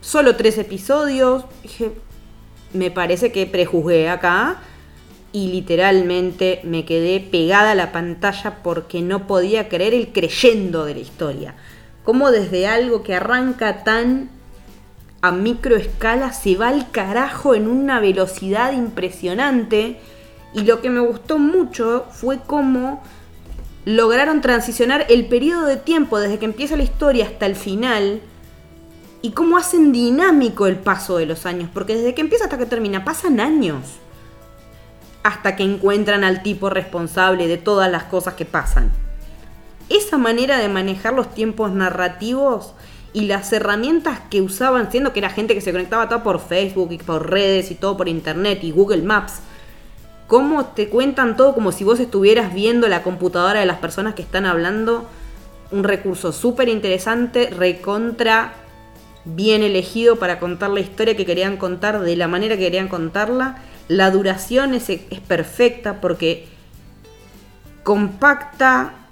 Solo 0.00 0.36
tres 0.36 0.56
episodios. 0.58 1.44
Dije, 1.62 1.90
me 2.72 2.90
parece 2.90 3.32
que 3.32 3.46
prejuzgué 3.46 4.08
acá. 4.08 4.58
Y 5.32 5.48
literalmente 5.48 6.60
me 6.62 6.86
quedé 6.86 7.20
pegada 7.20 7.72
a 7.72 7.74
la 7.74 7.92
pantalla 7.92 8.62
porque 8.62 9.02
no 9.02 9.26
podía 9.26 9.68
creer 9.68 9.92
el 9.92 10.12
creyendo 10.12 10.86
de 10.86 10.94
la 10.94 11.00
historia 11.00 11.54
cómo 12.06 12.30
desde 12.30 12.68
algo 12.68 13.02
que 13.02 13.16
arranca 13.16 13.82
tan 13.82 14.30
a 15.22 15.32
microescala 15.32 16.32
se 16.32 16.56
va 16.56 16.68
al 16.68 16.90
carajo 16.92 17.56
en 17.56 17.66
una 17.66 17.98
velocidad 17.98 18.72
impresionante. 18.72 19.98
Y 20.54 20.60
lo 20.60 20.80
que 20.80 20.88
me 20.88 21.00
gustó 21.00 21.38
mucho 21.38 22.06
fue 22.12 22.38
cómo 22.46 23.02
lograron 23.84 24.40
transicionar 24.40 25.04
el 25.08 25.26
periodo 25.26 25.66
de 25.66 25.76
tiempo 25.76 26.20
desde 26.20 26.38
que 26.38 26.44
empieza 26.44 26.76
la 26.76 26.84
historia 26.84 27.26
hasta 27.26 27.44
el 27.44 27.56
final. 27.56 28.20
Y 29.20 29.32
cómo 29.32 29.56
hacen 29.58 29.90
dinámico 29.90 30.68
el 30.68 30.76
paso 30.76 31.18
de 31.18 31.26
los 31.26 31.44
años. 31.44 31.70
Porque 31.74 31.96
desde 31.96 32.14
que 32.14 32.20
empieza 32.20 32.44
hasta 32.44 32.56
que 32.56 32.66
termina 32.66 33.04
pasan 33.04 33.40
años. 33.40 33.82
Hasta 35.24 35.56
que 35.56 35.64
encuentran 35.64 36.22
al 36.22 36.44
tipo 36.44 36.70
responsable 36.70 37.48
de 37.48 37.56
todas 37.56 37.90
las 37.90 38.04
cosas 38.04 38.34
que 38.34 38.44
pasan 38.44 38.92
esa 39.88 40.18
manera 40.18 40.58
de 40.58 40.68
manejar 40.68 41.14
los 41.14 41.32
tiempos 41.34 41.72
narrativos 41.72 42.72
y 43.12 43.22
las 43.22 43.52
herramientas 43.52 44.20
que 44.30 44.42
usaban, 44.42 44.90
siendo 44.90 45.12
que 45.12 45.20
era 45.20 45.30
gente 45.30 45.54
que 45.54 45.60
se 45.60 45.72
conectaba 45.72 46.08
todo 46.08 46.22
por 46.22 46.40
Facebook 46.40 46.92
y 46.92 46.98
por 46.98 47.30
redes 47.30 47.70
y 47.70 47.74
todo 47.74 47.96
por 47.96 48.08
internet 48.08 48.62
y 48.62 48.72
Google 48.72 49.02
Maps, 49.02 49.40
cómo 50.26 50.66
te 50.66 50.88
cuentan 50.88 51.36
todo 51.36 51.54
como 51.54 51.72
si 51.72 51.84
vos 51.84 52.00
estuvieras 52.00 52.52
viendo 52.52 52.88
la 52.88 53.02
computadora 53.02 53.60
de 53.60 53.66
las 53.66 53.78
personas 53.78 54.14
que 54.14 54.22
están 54.22 54.44
hablando. 54.44 55.06
Un 55.70 55.84
recurso 55.84 56.32
súper 56.32 56.68
interesante, 56.68 57.48
recontra 57.50 58.52
bien 59.24 59.62
elegido 59.62 60.16
para 60.16 60.38
contar 60.38 60.70
la 60.70 60.80
historia 60.80 61.16
que 61.16 61.26
querían 61.26 61.56
contar 61.56 62.00
de 62.00 62.16
la 62.16 62.28
manera 62.28 62.56
que 62.56 62.64
querían 62.64 62.88
contarla. 62.88 63.62
La 63.88 64.10
duración 64.10 64.74
es, 64.74 64.90
es 64.90 65.20
perfecta 65.26 66.00
porque 66.00 66.48
compacta 67.82 69.05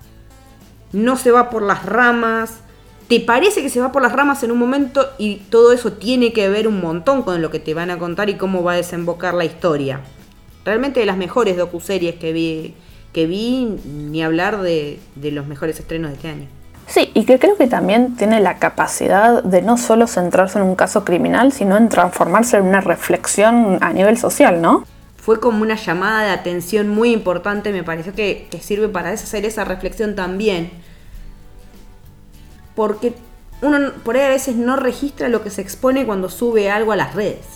no 0.95 1.17
se 1.17 1.31
va 1.31 1.51
por 1.51 1.63
las 1.63 1.85
ramas, 1.85 2.61
te 3.09 3.21
parece 3.21 3.61
que 3.61 3.69
se 3.69 3.81
va 3.81 3.93
por 3.93 4.03
las 4.03 4.13
ramas 4.13 4.43
en 4.43 4.51
un 4.51 4.59
momento 4.59 5.07
y 5.19 5.37
todo 5.51 5.73
eso 5.73 5.93
tiene 5.93 6.33
que 6.33 6.49
ver 6.49 6.67
un 6.67 6.81
montón 6.81 7.23
con 7.23 7.43
lo 7.43 7.51
que 7.51 7.59
te 7.59 7.75
van 7.75 7.91
a 7.91 7.99
contar 7.99 8.31
y 8.31 8.37
cómo 8.37 8.63
va 8.63 8.73
a 8.73 8.77
desembocar 8.77 9.35
la 9.35 9.45
historia. 9.45 10.01
Realmente 10.65 11.01
de 11.01 11.07
las 11.07 11.19
mejores 11.19 11.57
docuseries 11.57 12.15
que 12.15 12.33
vi, 12.33 12.75
que 13.13 13.27
vi 13.27 13.67
ni 13.85 14.23
hablar 14.23 14.63
de, 14.63 14.99
de 15.17 15.31
los 15.33 15.47
mejores 15.47 15.79
estrenos 15.79 16.11
de 16.11 16.17
este 16.17 16.29
año. 16.29 16.47
Sí, 16.87 17.11
y 17.15 17.25
que 17.25 17.39
creo 17.39 17.57
que 17.57 17.67
también 17.67 18.15
tiene 18.17 18.41
la 18.41 18.59
capacidad 18.59 19.43
de 19.43 19.63
no 19.63 19.77
solo 19.77 20.07
centrarse 20.07 20.59
en 20.59 20.65
un 20.65 20.75
caso 20.75 21.05
criminal, 21.05 21.53
sino 21.53 21.77
en 21.77 21.89
transformarse 21.89 22.59
en 22.59 22.65
una 22.65 22.81
reflexión 22.81 23.79
a 23.81 23.93
nivel 23.93 24.19
social, 24.19 24.61
¿no? 24.61 24.85
Fue 25.25 25.41
como 25.41 25.63
una 25.63 25.77
llamada 25.77 26.25
de 26.25 26.31
atención 26.31 26.89
muy 26.89 27.11
importante, 27.13 27.73
me 27.73 27.83
pareció 27.83 28.13
que, 28.13 28.47
sirve 28.61 28.89
para 28.89 29.11
hacer 29.11 29.47
esa 29.47 29.65
reflexión 29.65 30.15
también 30.15 30.71
porque 32.75 33.15
uno 33.63 33.93
por 34.05 34.17
ahí 34.17 34.23
a 34.23 34.29
veces 34.29 34.57
no 34.57 34.77
registra 34.77 35.29
lo 35.29 35.43
que 35.43 35.51
se 35.51 35.63
expone 35.63 36.05
cuando 36.05 36.29
sube 36.29 36.71
algo 36.71 36.93
a 36.93 36.97
las 36.97 37.15
redes. 37.15 37.47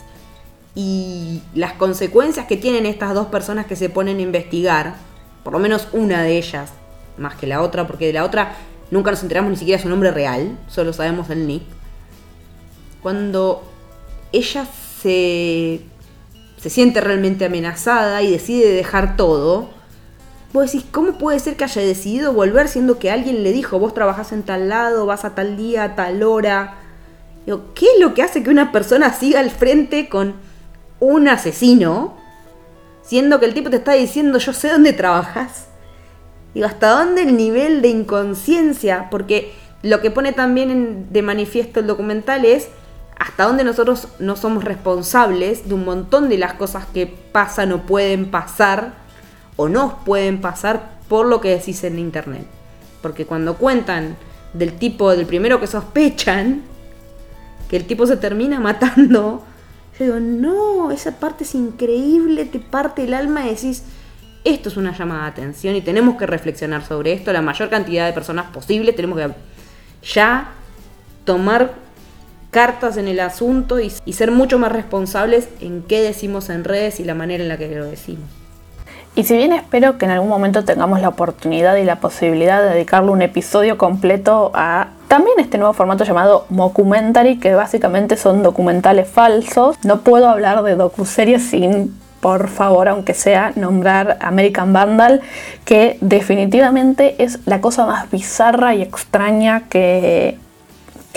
Y 0.74 1.42
las 1.54 1.72
consecuencias 1.72 2.46
que 2.46 2.57
tienen 2.57 2.87
estas 2.87 3.14
dos 3.14 3.26
personas 3.26 3.66
que 3.66 3.76
se 3.76 3.90
ponen 3.90 4.18
a 4.18 4.22
investigar, 4.22 4.94
por 5.42 5.52
lo 5.52 5.59
menos 5.59 5.88
una 5.92 6.22
de 6.22 6.38
ellas, 6.38 6.70
más 7.16 7.35
que 7.35 7.48
la 7.48 7.62
otra, 7.62 7.87
porque 7.87 8.07
de 8.07 8.12
la 8.12 8.24
otra 8.24 8.54
nunca 8.90 9.11
nos 9.11 9.22
enteramos 9.22 9.50
ni 9.50 9.57
siquiera 9.57 9.83
su 9.83 9.88
nombre 9.88 10.12
real, 10.12 10.57
solo 10.68 10.92
sabemos 10.92 11.31
el 11.31 11.46
nick. 11.46 11.64
Cuando 13.02 13.62
ella 14.31 14.66
se, 15.02 15.81
se 16.59 16.68
siente 16.71 17.01
realmente 17.01 17.47
amenazada 17.47 18.23
y 18.23 18.31
decide 18.31 18.71
dejar 18.73 19.16
todo, 19.16 19.71
Vos 20.53 20.73
decís, 20.73 20.87
¿cómo 20.90 21.18
puede 21.18 21.38
ser 21.40 21.57
que 21.57 21.64
haya 21.64 21.83
decidido 21.83 22.33
volver 22.33 22.68
siendo 22.68 22.99
que 22.99 23.11
alguien 23.11 23.42
le 23.42 23.53
dijo, 23.53 23.79
vos 23.79 23.92
trabajás 23.92 24.33
en 24.33 24.42
tal 24.42 24.71
lado, 24.71 25.05
vas 25.05 25.27
a 25.27 25.35
tal 25.35 25.59
día, 25.59 25.85
a 25.85 25.94
tal 25.94 26.23
hora? 26.23 26.75
¿qué 27.75 27.87
es 27.87 28.01
lo 28.01 28.12
que 28.12 28.23
hace 28.23 28.42
que 28.42 28.51
una 28.51 28.73
persona 28.73 29.12
siga 29.12 29.40
al 29.40 29.51
frente 29.51 30.09
con 30.09 30.35
un 31.01 31.29
asesino? 31.29 32.16
Siendo 33.03 33.40
que 33.40 33.47
el 33.47 33.55
tipo 33.55 33.71
te 33.71 33.77
está 33.77 33.92
diciendo, 33.92 34.38
yo 34.38 34.53
sé 34.53 34.68
dónde 34.68 34.92
trabajas. 34.92 35.66
Digo, 36.55 36.66
¿hasta 36.66 36.90
dónde 36.90 37.23
el 37.23 37.37
nivel 37.37 37.81
de 37.81 37.88
inconsciencia? 37.88 39.09
Porque 39.11 39.53
lo 39.83 40.01
que 40.01 40.11
pone 40.11 40.33
también 40.33 41.09
de 41.11 41.23
manifiesto 41.23 41.81
el 41.81 41.87
documental 41.87 42.44
es 42.44 42.68
hasta 43.18 43.44
dónde 43.44 43.64
nosotros 43.64 44.09
no 44.18 44.37
somos 44.37 44.64
responsables 44.64 45.68
de 45.68 45.74
un 45.74 45.85
montón 45.85 46.28
de 46.28 46.38
las 46.38 46.54
cosas 46.54 46.87
que 46.87 47.07
pasan 47.07 47.72
o 47.72 47.83
pueden 47.83 48.31
pasar 48.31 48.94
o 49.57 49.68
no 49.68 50.04
pueden 50.04 50.40
pasar 50.40 50.98
por 51.09 51.26
lo 51.26 51.40
que 51.40 51.50
decís 51.50 51.83
en 51.85 51.98
internet. 51.98 52.46
Porque 53.02 53.26
cuando 53.26 53.57
cuentan 53.57 54.16
del 54.52 54.74
tipo, 54.74 55.14
del 55.14 55.26
primero 55.26 55.61
que 55.61 55.66
sospechan, 55.66 56.62
que 57.68 57.76
el 57.76 57.87
tipo 57.87 58.07
se 58.07 58.16
termina 58.16 58.61
matando, 58.61 59.44
yo 59.98 60.04
digo, 60.04 60.20
no, 60.20 60.92
esa 60.92 61.18
parte 61.18 61.42
es 61.42 61.54
increíble, 61.54 62.44
te 62.44 62.61
parte 62.61 63.02
el 63.02 63.14
alma 63.14 63.46
y 63.46 63.54
decís, 63.54 63.83
esto 64.44 64.68
es 64.68 64.76
una 64.76 64.96
llamada 64.96 65.24
de 65.24 65.28
atención 65.31 65.74
y 65.74 65.81
tenemos 65.81 66.16
que 66.16 66.26
reflexionar 66.26 66.87
sobre 66.87 67.12
esto, 67.12 67.33
la 67.33 67.42
mayor 67.42 67.68
cantidad 67.68 68.07
de 68.07 68.12
personas 68.12 68.46
posible, 68.50 68.92
tenemos 68.92 69.18
que 69.18 69.35
ya 70.07 70.52
tomar 71.24 71.88
cartas 72.59 72.97
en 72.97 73.07
el 73.07 73.21
asunto 73.21 73.79
y, 73.79 73.90
ser 74.12 74.33
mucho 74.33 74.59
más 74.59 74.73
responsables 74.73 75.49
en 75.61 75.81
qué 75.83 76.03
decimos 76.03 76.51
en 76.51 76.64
redes 76.64 76.99
y 76.99 77.05
la 77.05 77.14
manera 77.14 77.40
en 77.40 77.49
la 77.49 77.57
que 77.57 77.68
lo 77.68 77.85
decimos. 77.85 78.25
Y 79.14 79.23
si 79.23 79.37
bien 79.37 79.53
espero 79.53 79.97
que 79.97 80.07
en 80.07 80.11
algún 80.11 80.29
momento 80.29 80.64
tengamos 80.64 81.01
la 81.01 81.11
oportunidad 81.11 81.77
y 81.77 81.85
la 81.85 82.01
posibilidad 82.01 82.61
de 82.61 82.71
dedicarle 82.71 83.12
un 83.12 83.23
episodio 83.23 83.79
completo 83.79 84.51
a 84.55 84.88
también 85.07 85.38
este 85.38 85.57
nuevo 85.57 85.73
formato 85.73 86.03
llamado 86.03 86.47
Mockumentary, 86.49 87.38
que 87.38 87.55
básicamente 87.55 88.16
son 88.16 88.42
documentales 88.42 89.07
falsos, 89.07 89.77
no 89.85 90.01
puedo 90.01 90.29
hablar 90.29 90.64
de 90.64 90.75
docuseries 90.75 91.51
sin 91.51 91.97
por 92.21 92.49
favor, 92.49 92.88
aunque 92.88 93.14
sea, 93.14 93.53
nombrar 93.55 94.18
American 94.21 94.73
Vandal, 94.73 95.21
que 95.64 95.97
definitivamente 96.01 97.23
es 97.23 97.38
la 97.47 97.61
cosa 97.61 97.87
más 97.87 98.11
bizarra 98.11 98.75
y 98.75 98.83
extraña 98.83 99.68
que 99.68 100.38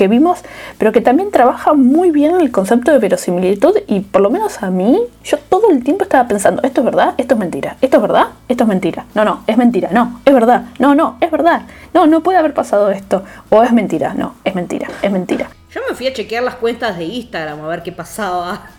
que 0.01 0.07
vimos, 0.07 0.39
pero 0.79 0.91
que 0.91 0.99
también 0.99 1.29
trabaja 1.29 1.75
muy 1.75 2.09
bien 2.09 2.41
el 2.41 2.51
concepto 2.51 2.91
de 2.91 2.97
verosimilitud 2.97 3.77
y 3.85 3.99
por 3.99 4.21
lo 4.21 4.31
menos 4.31 4.63
a 4.63 4.71
mí, 4.71 4.99
yo 5.23 5.37
todo 5.37 5.69
el 5.69 5.83
tiempo 5.83 6.05
estaba 6.05 6.27
pensando, 6.27 6.63
esto 6.63 6.81
es 6.81 6.85
verdad, 6.85 7.13
esto 7.19 7.35
es 7.35 7.39
mentira, 7.39 7.77
esto 7.81 7.97
es 7.97 8.01
verdad, 8.01 8.29
esto 8.47 8.63
es 8.63 8.67
mentira, 8.67 9.05
no, 9.13 9.23
no, 9.23 9.43
es 9.45 9.57
mentira, 9.57 9.89
no, 9.91 10.19
es 10.25 10.33
verdad, 10.33 10.65
no, 10.79 10.95
no, 10.95 11.17
es 11.21 11.29
verdad, 11.29 11.67
no, 11.93 12.07
no 12.07 12.23
puede 12.23 12.39
haber 12.39 12.55
pasado 12.55 12.89
esto, 12.89 13.23
o 13.51 13.61
es 13.61 13.71
mentira, 13.73 14.15
no, 14.15 14.33
es 14.43 14.55
mentira, 14.55 14.87
es 15.03 15.11
mentira. 15.11 15.51
Yo 15.69 15.81
me 15.87 15.93
fui 15.93 16.07
a 16.07 16.13
chequear 16.13 16.41
las 16.41 16.55
cuentas 16.55 16.97
de 16.97 17.03
Instagram 17.03 17.61
a 17.61 17.67
ver 17.67 17.83
qué 17.83 17.91
pasaba, 17.91 18.71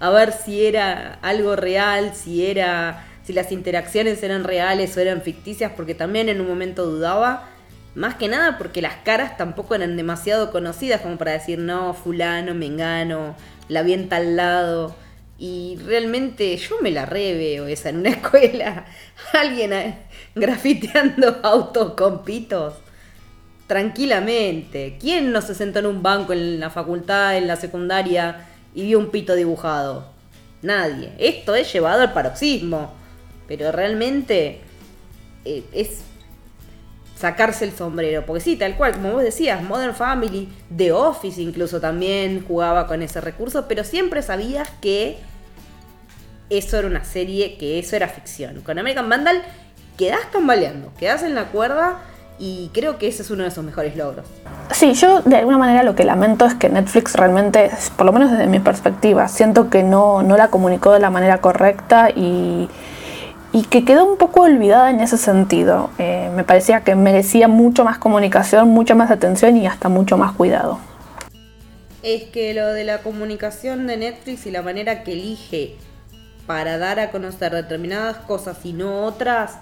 a 0.00 0.10
ver 0.10 0.32
si 0.32 0.66
era 0.66 1.20
algo 1.22 1.54
real, 1.54 2.10
si 2.12 2.44
era 2.44 3.04
si 3.24 3.32
las 3.32 3.52
interacciones 3.52 4.20
eran 4.24 4.42
reales 4.42 4.96
o 4.96 5.00
eran 5.00 5.22
ficticias, 5.22 5.70
porque 5.76 5.94
también 5.94 6.28
en 6.28 6.40
un 6.40 6.48
momento 6.48 6.84
dudaba. 6.84 7.53
Más 7.94 8.16
que 8.16 8.28
nada 8.28 8.58
porque 8.58 8.82
las 8.82 8.96
caras 8.96 9.36
tampoco 9.36 9.74
eran 9.74 9.96
demasiado 9.96 10.50
conocidas 10.50 11.00
como 11.00 11.16
para 11.16 11.32
decir, 11.32 11.58
no, 11.58 11.94
fulano, 11.94 12.54
mengano, 12.54 13.36
la 13.68 13.82
vi 13.82 13.92
en 13.92 14.08
tal 14.08 14.36
lado. 14.36 14.96
Y 15.38 15.78
realmente 15.84 16.56
yo 16.56 16.80
me 16.80 16.90
la 16.90 17.06
reveo 17.06 17.66
esa 17.66 17.90
en 17.90 17.98
una 17.98 18.10
escuela. 18.10 18.86
Alguien 19.32 19.96
grafiteando 20.34 21.38
autos 21.42 21.94
con 21.94 22.24
pitos. 22.24 22.74
Tranquilamente. 23.68 24.98
¿Quién 25.00 25.32
no 25.32 25.40
se 25.40 25.54
sentó 25.54 25.78
en 25.78 25.86
un 25.86 26.02
banco 26.02 26.32
en 26.32 26.60
la 26.60 26.70
facultad, 26.70 27.36
en 27.36 27.46
la 27.46 27.56
secundaria 27.56 28.46
y 28.74 28.82
vio 28.82 28.98
un 28.98 29.10
pito 29.10 29.34
dibujado? 29.34 30.06
Nadie. 30.62 31.12
Esto 31.18 31.54
es 31.54 31.72
llevado 31.72 32.02
al 32.02 32.12
paroxismo. 32.12 32.92
Pero 33.46 33.70
realmente 33.72 34.60
eh, 35.44 35.62
es 35.72 36.02
sacarse 37.24 37.64
el 37.64 37.72
sombrero. 37.72 38.26
Porque 38.26 38.40
sí, 38.42 38.56
tal 38.56 38.76
cual, 38.76 38.92
como 38.92 39.12
vos 39.12 39.22
decías, 39.22 39.62
Modern 39.62 39.94
Family, 39.94 40.46
The 40.76 40.92
Office 40.92 41.40
incluso 41.40 41.80
también 41.80 42.44
jugaba 42.46 42.86
con 42.86 43.00
ese 43.00 43.18
recurso, 43.22 43.64
pero 43.66 43.82
siempre 43.82 44.20
sabías 44.20 44.68
que 44.82 45.16
eso 46.50 46.78
era 46.78 46.86
una 46.86 47.02
serie, 47.02 47.56
que 47.56 47.78
eso 47.78 47.96
era 47.96 48.08
ficción. 48.08 48.60
Con 48.60 48.78
American 48.78 49.08
Vandal 49.08 49.42
quedás 49.96 50.30
tambaleando, 50.32 50.92
quedás 50.98 51.22
en 51.22 51.34
la 51.34 51.46
cuerda 51.46 52.02
y 52.38 52.70
creo 52.74 52.98
que 52.98 53.08
ese 53.08 53.22
es 53.22 53.30
uno 53.30 53.44
de 53.44 53.50
sus 53.50 53.64
mejores 53.64 53.96
logros. 53.96 54.26
Sí, 54.70 54.92
yo 54.92 55.22
de 55.22 55.36
alguna 55.36 55.56
manera 55.56 55.82
lo 55.82 55.94
que 55.94 56.04
lamento 56.04 56.44
es 56.44 56.52
que 56.52 56.68
Netflix 56.68 57.14
realmente, 57.14 57.70
por 57.96 58.04
lo 58.04 58.12
menos 58.12 58.32
desde 58.32 58.48
mi 58.48 58.58
perspectiva, 58.58 59.28
siento 59.28 59.70
que 59.70 59.82
no, 59.82 60.22
no 60.22 60.36
la 60.36 60.48
comunicó 60.48 60.92
de 60.92 61.00
la 61.00 61.08
manera 61.08 61.38
correcta 61.38 62.10
y 62.10 62.68
y 63.54 63.62
que 63.62 63.84
quedó 63.84 64.04
un 64.04 64.18
poco 64.18 64.40
olvidada 64.40 64.90
en 64.90 64.98
ese 64.98 65.16
sentido. 65.16 65.88
Eh, 65.98 66.28
me 66.34 66.42
parecía 66.42 66.80
que 66.80 66.96
merecía 66.96 67.46
mucho 67.46 67.84
más 67.84 67.98
comunicación, 67.98 68.68
mucha 68.68 68.96
más 68.96 69.12
atención 69.12 69.56
y 69.56 69.68
hasta 69.68 69.88
mucho 69.88 70.18
más 70.18 70.32
cuidado. 70.32 70.80
Es 72.02 72.24
que 72.24 72.52
lo 72.52 72.72
de 72.72 72.82
la 72.82 72.98
comunicación 73.02 73.86
de 73.86 73.96
Netflix 73.96 74.46
y 74.46 74.50
la 74.50 74.62
manera 74.62 75.04
que 75.04 75.12
elige 75.12 75.76
para 76.48 76.78
dar 76.78 76.98
a 76.98 77.12
conocer 77.12 77.54
determinadas 77.54 78.16
cosas 78.16 78.58
y 78.64 78.72
no 78.72 79.04
otras 79.04 79.58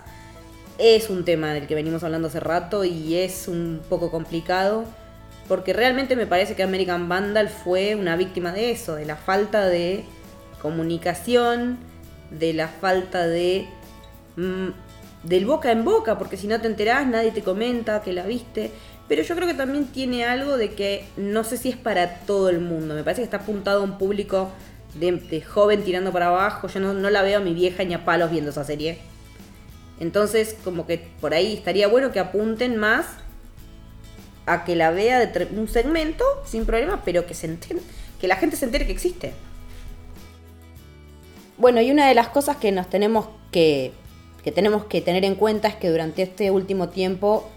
es 0.79 1.11
un 1.11 1.27
tema 1.27 1.53
del 1.53 1.67
que 1.67 1.75
venimos 1.75 2.03
hablando 2.03 2.29
hace 2.29 2.41
rato 2.41 2.85
y 2.85 3.17
es 3.17 3.47
un 3.47 3.83
poco 3.91 4.11
complicado 4.11 4.85
porque 5.49 5.75
realmente 5.75 6.17
me 6.17 6.27
parece 6.27 6.57
que 6.57 6.63
American 6.63 7.11
Vandal 7.11 7.51
fue 7.51 7.95
una 7.95 8.17
víctima 8.17 8.53
de 8.53 8.71
eso, 8.71 8.95
de 8.95 9.05
la 9.05 9.17
falta 9.17 9.67
de 9.67 10.07
comunicación, 10.63 11.77
de 12.31 12.55
la 12.55 12.69
falta 12.69 13.27
de 13.27 13.69
Mm, 14.37 14.69
del 15.25 15.47
boca 15.47 15.71
en 15.71 15.85
boca, 15.85 16.19
porque 16.19 16.37
si 16.37 16.47
no 16.47 16.61
te 16.61 16.67
enterás 16.67 17.07
nadie 17.07 17.31
te 17.31 17.43
comenta 17.43 18.03
que 18.03 18.13
la 18.13 18.25
viste. 18.25 18.73
Pero 19.09 19.23
yo 19.23 19.35
creo 19.35 19.47
que 19.47 19.55
también 19.55 19.87
tiene 19.87 20.25
algo 20.25 20.57
de 20.57 20.73
que 20.73 21.05
no 21.17 21.45
sé 21.45 21.57
si 21.57 21.69
es 21.69 21.77
para 21.77 22.21
todo 22.21 22.49
el 22.49 22.61
mundo. 22.61 22.95
Me 22.95 23.05
parece 23.05 23.21
que 23.21 23.25
está 23.25 23.39
apuntado 23.39 23.81
a 23.81 23.85
un 23.85 23.99
público 23.99 24.51
de, 24.95 25.41
joven 25.43 25.83
tirando 25.83 26.13
para 26.13 26.29
abajo. 26.29 26.69
Yo 26.69 26.81
no, 26.81 27.11
la 27.11 27.23
veo 27.23 27.39
a 27.39 27.43
mi 27.43 27.55
vieja 27.55 27.85
ni 27.85 27.95
a 27.95 28.05
palos 28.05 28.31
viendo 28.31 28.51
esa 28.51 28.65
serie. 28.65 28.99
Entonces, 30.01 30.57
como 30.65 30.87
que 30.87 31.11
por 31.21 31.35
ahí 31.35 31.55
estaría 31.55 31.89
bueno 31.89 32.11
que 32.13 32.21
apunten 32.21 32.77
más 32.77 33.07
a 34.47 34.65
que 34.65 34.75
la 34.75 34.91
vea 34.91 35.25
de 35.25 35.49
un 35.57 35.69
segmento 35.69 36.25
sin 36.45 36.65
problema, 36.65 37.03
pero 37.05 37.27
que, 37.27 37.35
se 37.35 37.59
que 38.21 38.29
la 38.29 38.37
gente 38.37 38.57
se 38.57 38.65
entere 38.65 38.87
que 38.87 38.93
existe. 38.93 39.33
Bueno, 41.59 41.81
y 41.81 41.91
una 41.91 42.09
de 42.09 42.15
las 42.15 42.29
cosas 42.29 42.57
que 42.57 42.73
nos 42.73 42.89
tenemos 42.89 43.29
que 43.53 43.93
que 44.43 44.53
tenemos 44.53 44.85
que 44.85 45.01
tener 45.01 45.25
en 45.25 45.35
cuenta 45.35 45.69
es 45.69 45.77
que 45.77 45.91
durante 45.91 46.23
este 46.23 46.51
último 46.51 46.89
tiempo 46.89 47.49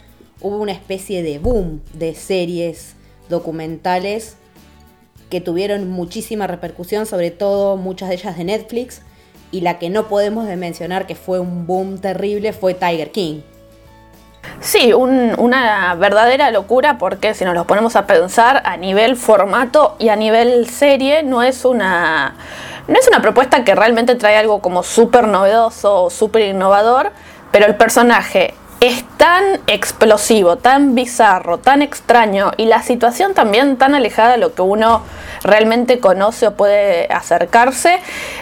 hubo 0.41 0.58
una 0.58 0.71
especie 0.71 1.24
de 1.24 1.39
boom 1.39 1.82
de 1.93 2.13
series 2.13 2.95
documentales 3.30 4.36
que 5.30 5.41
tuvieron 5.41 5.89
muchísima 5.89 6.48
repercusión, 6.48 7.06
sobre 7.06 7.32
todo 7.32 7.78
muchas 7.78 8.10
de 8.10 8.15
ellas 8.15 8.38
de 8.38 8.43
Netflix, 8.43 9.02
y 9.52 9.62
la 9.62 9.80
que 9.80 9.89
no 9.89 10.08
podemos 10.08 10.48
de 10.48 10.56
mencionar 10.56 11.08
que 11.08 11.15
fue 11.15 11.39
un 11.39 11.65
boom 11.65 12.00
terrible 12.00 12.54
fue 12.54 12.74
Tiger 12.74 13.12
King. 13.12 13.41
Sí, 14.65 14.93
una 14.93 15.93
verdadera 15.93 16.49
locura 16.49 16.97
porque 16.97 17.36
si 17.36 17.45
nos 17.45 17.54
lo 17.54 17.65
ponemos 17.65 17.95
a 17.95 18.08
pensar 18.08 18.63
a 18.65 18.78
nivel 18.78 19.15
formato 19.15 19.95
y 19.99 20.10
a 20.10 20.15
nivel 20.15 20.67
serie 20.67 21.21
no 21.21 21.43
es 21.43 21.65
una 21.65 22.34
no 22.88 22.99
es 22.99 23.08
una 23.08 23.21
propuesta 23.21 23.63
que 23.63 23.75
realmente 23.75 24.15
trae 24.15 24.38
algo 24.38 24.62
como 24.62 24.82
súper 24.82 25.28
novedoso 25.28 26.06
o 26.06 26.10
súper 26.10 26.47
innovador, 26.47 27.12
pero 27.51 27.67
el 27.67 27.75
personaje 27.75 28.56
es 28.80 29.06
tan 29.17 29.43
explosivo, 29.67 30.56
tan 30.56 30.95
bizarro, 30.95 31.60
tan 31.60 31.84
extraño 31.84 32.51
y 32.58 32.65
la 32.65 32.82
situación 32.82 33.36
también 33.36 33.78
tan 33.78 33.93
alejada 33.93 34.32
de 34.32 34.38
lo 34.39 34.56
que 34.56 34.63
uno 34.63 35.04
realmente 35.43 35.99
conoce 35.99 36.47
o 36.47 36.56
puede 36.56 37.06
acercarse, 37.13 37.99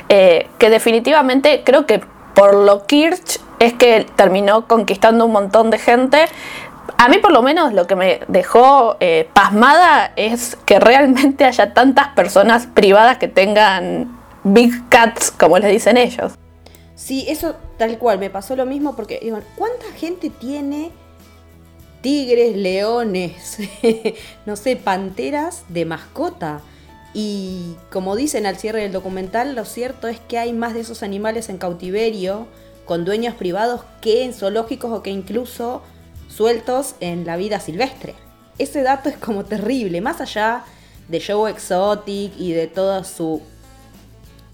eh, 0.08 0.48
que 0.58 0.70
definitivamente 0.70 1.64
creo 1.66 1.86
que 1.86 2.02
por 2.34 2.56
lo 2.56 2.86
Kirch 2.86 3.42
es 3.66 3.74
que 3.74 4.06
terminó 4.16 4.68
conquistando 4.68 5.26
un 5.26 5.32
montón 5.32 5.70
de 5.70 5.78
gente. 5.78 6.26
A 6.98 7.08
mí 7.08 7.18
por 7.18 7.32
lo 7.32 7.42
menos 7.42 7.74
lo 7.74 7.88
que 7.88 7.96
me 7.96 8.22
dejó 8.28 8.98
eh, 9.00 9.28
pasmada 9.34 10.12
es 10.16 10.58
que 10.66 10.80
realmente 10.80 11.46
haya 11.46 11.74
tantas 11.74 12.10
personas 12.10 12.68
privadas 12.68 13.18
que 13.18 13.28
tengan 13.28 14.20
big 14.44 14.88
cats, 14.90 15.32
como 15.32 15.58
les 15.60 15.72
dicen 15.72 15.98
ellos. 15.98 16.34
Sí, 16.96 17.26
eso 17.28 17.56
tal 17.78 17.98
cual, 17.98 18.20
me 18.20 18.30
pasó 18.30 18.56
lo 18.56 18.66
mismo 18.66 18.96
porque, 18.96 19.20
¿cuánta 19.58 19.86
gente 19.98 20.30
tiene 20.30 20.92
tigres, 22.02 22.56
leones, 22.56 23.58
no 24.46 24.56
sé, 24.56 24.76
panteras 24.76 25.64
de 25.70 25.86
mascota? 25.86 26.62
Y 27.14 27.76
como 27.92 28.16
dicen 28.16 28.46
al 28.46 28.58
cierre 28.58 28.82
del 28.82 28.92
documental, 28.92 29.56
lo 29.56 29.66
cierto 29.66 30.08
es 30.08 30.20
que 30.20 30.38
hay 30.38 30.52
más 30.52 30.74
de 30.74 30.82
esos 30.82 31.04
animales 31.04 31.50
en 31.50 31.58
cautiverio 31.58 32.48
con 32.86 33.06
dueños 33.06 33.36
privados 33.36 33.82
que 34.02 34.24
en 34.24 34.34
zoológicos 34.34 34.92
o 34.92 35.04
que 35.04 35.10
incluso 35.10 35.82
sueltos 36.28 36.96
en 37.00 37.26
la 37.26 37.38
vida 37.38 37.60
silvestre. 37.60 38.16
Ese 38.58 38.84
dato 38.84 39.10
es 39.10 39.18
como 39.18 39.46
terrible, 39.46 40.02
más 40.02 40.22
allá 40.22 40.64
de 41.08 41.22
Joe 41.22 41.52
Exotic 41.52 42.34
y 42.38 42.54
de 42.54 42.68
toda 42.68 43.04
su 43.04 43.42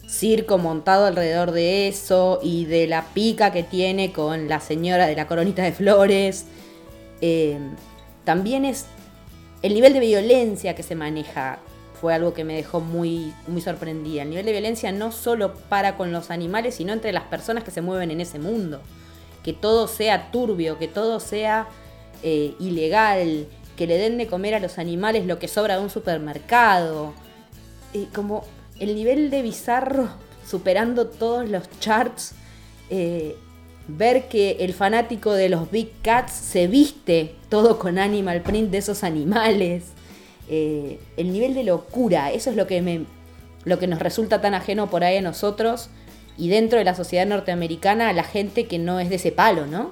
circo 0.07 0.57
montado 0.57 1.05
alrededor 1.05 1.51
de 1.51 1.87
eso 1.87 2.39
y 2.41 2.65
de 2.65 2.87
la 2.87 3.05
pica 3.13 3.51
que 3.51 3.63
tiene 3.63 4.11
con 4.11 4.47
la 4.47 4.59
señora 4.59 5.05
de 5.05 5.15
la 5.15 5.27
coronita 5.27 5.63
de 5.63 5.71
flores. 5.71 6.45
Eh, 7.21 7.59
también 8.23 8.65
es 8.65 8.85
el 9.61 9.73
nivel 9.73 9.93
de 9.93 9.99
violencia 9.99 10.75
que 10.75 10.83
se 10.83 10.95
maneja 10.95 11.59
fue 11.99 12.13
algo 12.13 12.33
que 12.33 12.43
me 12.43 12.55
dejó 12.55 12.79
muy, 12.79 13.33
muy 13.47 13.61
sorprendida. 13.61 14.23
El 14.23 14.29
nivel 14.29 14.45
de 14.45 14.51
violencia 14.51 14.91
no 14.91 15.11
solo 15.11 15.53
para 15.53 15.97
con 15.97 16.11
los 16.11 16.31
animales, 16.31 16.75
sino 16.75 16.93
entre 16.93 17.11
las 17.11 17.23
personas 17.25 17.63
que 17.63 17.71
se 17.71 17.81
mueven 17.81 18.11
en 18.11 18.21
ese 18.21 18.39
mundo. 18.39 18.81
Que 19.43 19.53
todo 19.53 19.87
sea 19.87 20.31
turbio, 20.31 20.77
que 20.77 20.87
todo 20.87 21.19
sea 21.19 21.67
eh, 22.23 22.55
ilegal, 22.59 23.47
que 23.75 23.87
le 23.87 23.97
den 23.97 24.17
de 24.17 24.27
comer 24.27 24.55
a 24.55 24.59
los 24.59 24.77
animales 24.77 25.25
lo 25.25 25.39
que 25.39 25.47
sobra 25.47 25.77
de 25.77 25.83
un 25.83 25.89
supermercado. 25.89 27.13
Eh, 27.93 28.07
como 28.13 28.43
el 28.79 28.95
nivel 28.95 29.29
de 29.29 29.41
bizarro 29.41 30.09
superando 30.49 31.07
todos 31.07 31.47
los 31.47 31.69
charts, 31.79 32.33
eh, 32.89 33.35
ver 33.87 34.27
que 34.27 34.57
el 34.61 34.73
fanático 34.73 35.33
de 35.33 35.49
los 35.49 35.69
Big 35.69 35.91
Cats 36.01 36.33
se 36.33 36.67
viste 36.67 37.35
todo 37.49 37.79
con 37.79 37.97
animal 37.99 38.41
print 38.41 38.71
de 38.71 38.79
esos 38.79 39.03
animales, 39.03 39.85
eh, 40.49 40.99
el 41.17 41.31
nivel 41.31 41.53
de 41.53 41.63
locura, 41.63 42.31
eso 42.31 42.49
es 42.49 42.55
lo 42.55 42.67
que, 42.67 42.81
me, 42.81 43.05
lo 43.65 43.79
que 43.79 43.87
nos 43.87 43.99
resulta 43.99 44.41
tan 44.41 44.53
ajeno 44.53 44.89
por 44.89 45.03
ahí 45.03 45.17
a 45.17 45.21
nosotros 45.21 45.89
y 46.37 46.49
dentro 46.49 46.79
de 46.79 46.85
la 46.85 46.95
sociedad 46.95 47.25
norteamericana 47.25 48.11
la 48.13 48.23
gente 48.23 48.65
que 48.65 48.79
no 48.79 48.99
es 48.99 49.09
de 49.09 49.15
ese 49.15 49.31
palo, 49.31 49.67
¿no? 49.67 49.91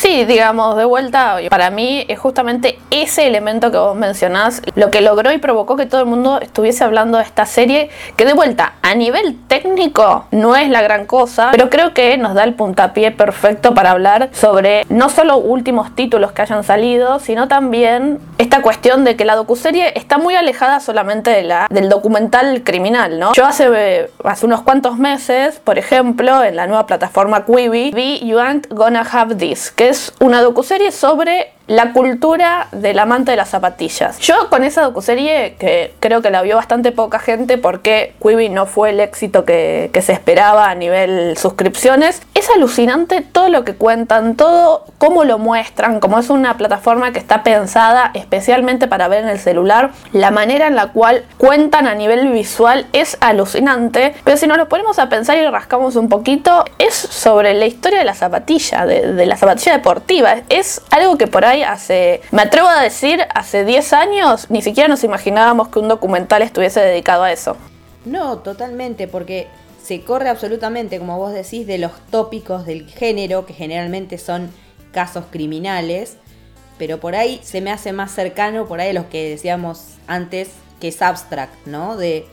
Sí, 0.00 0.24
digamos, 0.24 0.78
de 0.78 0.86
vuelta, 0.86 1.36
para 1.50 1.68
mí 1.68 2.06
es 2.08 2.18
justamente 2.18 2.78
ese 2.90 3.26
elemento 3.26 3.70
que 3.70 3.76
vos 3.76 3.94
mencionás 3.94 4.62
lo 4.74 4.90
que 4.90 5.02
logró 5.02 5.30
y 5.30 5.36
provocó 5.36 5.76
que 5.76 5.84
todo 5.84 6.00
el 6.00 6.06
mundo 6.06 6.40
estuviese 6.40 6.84
hablando 6.84 7.18
de 7.18 7.24
esta 7.24 7.44
serie, 7.44 7.90
que 8.16 8.24
de 8.24 8.32
vuelta, 8.32 8.72
a 8.80 8.94
nivel 8.94 9.36
técnico 9.46 10.24
no 10.30 10.56
es 10.56 10.70
la 10.70 10.80
gran 10.80 11.04
cosa, 11.04 11.50
pero 11.52 11.68
creo 11.68 11.92
que 11.92 12.16
nos 12.16 12.32
da 12.32 12.44
el 12.44 12.54
puntapié 12.54 13.10
perfecto 13.10 13.74
para 13.74 13.90
hablar 13.90 14.30
sobre 14.32 14.86
no 14.88 15.10
solo 15.10 15.36
últimos 15.36 15.94
títulos 15.94 16.32
que 16.32 16.40
hayan 16.40 16.64
salido, 16.64 17.18
sino 17.18 17.46
también 17.46 18.20
esta 18.38 18.62
cuestión 18.62 19.04
de 19.04 19.16
que 19.16 19.26
la 19.26 19.36
docuserie 19.36 19.92
está 19.98 20.16
muy 20.16 20.34
alejada 20.34 20.80
solamente 20.80 21.28
de 21.28 21.42
la, 21.42 21.66
del 21.68 21.90
documental 21.90 22.62
criminal, 22.64 23.18
¿no? 23.18 23.34
Yo 23.34 23.44
hace, 23.44 24.08
hace 24.24 24.46
unos 24.46 24.62
cuantos 24.62 24.96
meses, 24.96 25.60
por 25.62 25.78
ejemplo, 25.78 26.42
en 26.42 26.56
la 26.56 26.66
nueva 26.66 26.86
plataforma 26.86 27.44
Quibi, 27.44 27.90
vi 27.90 28.18
You 28.26 28.38
Ain't 28.38 28.66
Gonna 28.70 29.02
Have 29.02 29.34
This 29.34 29.70
que 29.70 29.89
es 29.90 30.12
una 30.20 30.40
docuserie 30.40 30.92
sobre 30.92 31.52
la 31.70 31.92
cultura 31.92 32.66
del 32.72 32.98
amante 32.98 33.30
de 33.30 33.36
las 33.36 33.50
zapatillas. 33.50 34.18
Yo 34.18 34.50
con 34.50 34.64
esa 34.64 34.82
docuserie, 34.82 35.54
que 35.56 35.94
creo 36.00 36.20
que 36.20 36.30
la 36.30 36.42
vio 36.42 36.56
bastante 36.56 36.90
poca 36.90 37.20
gente 37.20 37.58
porque 37.58 38.12
Quibi 38.20 38.48
no 38.48 38.66
fue 38.66 38.90
el 38.90 38.98
éxito 38.98 39.44
que, 39.44 39.88
se 40.00 40.12
esperaba 40.12 40.68
a 40.68 40.74
nivel 40.74 41.36
suscripciones, 41.36 42.22
es 42.34 42.50
alucinante 42.50 43.20
todo 43.20 43.50
lo 43.50 43.64
que 43.64 43.74
cuentan, 43.74 44.34
todo 44.34 44.84
cómo 44.98 45.22
lo 45.22 45.38
muestran, 45.38 46.00
como 46.00 46.18
es 46.18 46.28
una 46.30 46.56
plataforma 46.56 47.12
que 47.12 47.20
está 47.20 47.44
pensada 47.44 48.10
especialmente 48.14 48.88
para 48.88 49.06
ver 49.06 49.22
en 49.22 49.28
el 49.28 49.38
celular, 49.38 49.90
la 50.12 50.32
manera 50.32 50.66
en 50.66 50.74
la 50.74 50.88
cual 50.88 51.24
cuentan 51.38 51.86
a 51.86 51.94
nivel 51.94 52.32
visual 52.32 52.86
es 52.92 53.16
alucinante, 53.20 54.14
pero 54.24 54.36
si 54.36 54.48
nos 54.48 54.56
lo 54.56 54.68
ponemos 54.68 54.98
a 54.98 55.08
pensar 55.08 55.38
y 55.38 55.46
rascamos 55.46 55.94
un 55.94 56.08
poquito, 56.08 56.64
es 56.78 56.94
sobre 56.94 57.54
la 57.54 57.66
historia 57.66 58.00
de 58.00 58.06
la 58.06 58.14
zapatilla, 58.14 58.86
de, 58.86 59.12
de 59.12 59.26
la 59.26 59.36
zapatilla 59.36 59.74
deportiva, 59.74 60.36
es 60.48 60.80
algo 60.90 61.16
que 61.16 61.28
por 61.28 61.44
ahí 61.44 61.59
hace, 61.62 62.20
me 62.30 62.42
atrevo 62.42 62.68
a 62.68 62.80
decir, 62.80 63.20
hace 63.34 63.64
10 63.64 63.92
años 63.92 64.46
ni 64.50 64.62
siquiera 64.62 64.88
nos 64.88 65.04
imaginábamos 65.04 65.68
que 65.68 65.78
un 65.78 65.88
documental 65.88 66.42
estuviese 66.42 66.80
dedicado 66.80 67.24
a 67.24 67.32
eso. 67.32 67.56
No, 68.04 68.38
totalmente, 68.38 69.08
porque 69.08 69.48
se 69.82 70.02
corre 70.02 70.28
absolutamente, 70.28 70.98
como 70.98 71.18
vos 71.18 71.32
decís, 71.32 71.66
de 71.66 71.78
los 71.78 71.92
tópicos 72.10 72.66
del 72.66 72.88
género, 72.88 73.46
que 73.46 73.54
generalmente 73.54 74.18
son 74.18 74.50
casos 74.92 75.24
criminales, 75.30 76.16
pero 76.78 76.98
por 76.98 77.14
ahí 77.14 77.40
se 77.42 77.60
me 77.60 77.70
hace 77.70 77.92
más 77.92 78.12
cercano, 78.12 78.66
por 78.66 78.80
ahí 78.80 78.92
los 78.92 79.06
que 79.06 79.30
decíamos 79.30 79.96
antes, 80.06 80.50
que 80.80 80.88
es 80.88 81.02
abstract, 81.02 81.66
¿no? 81.66 81.96
De 81.96 82.26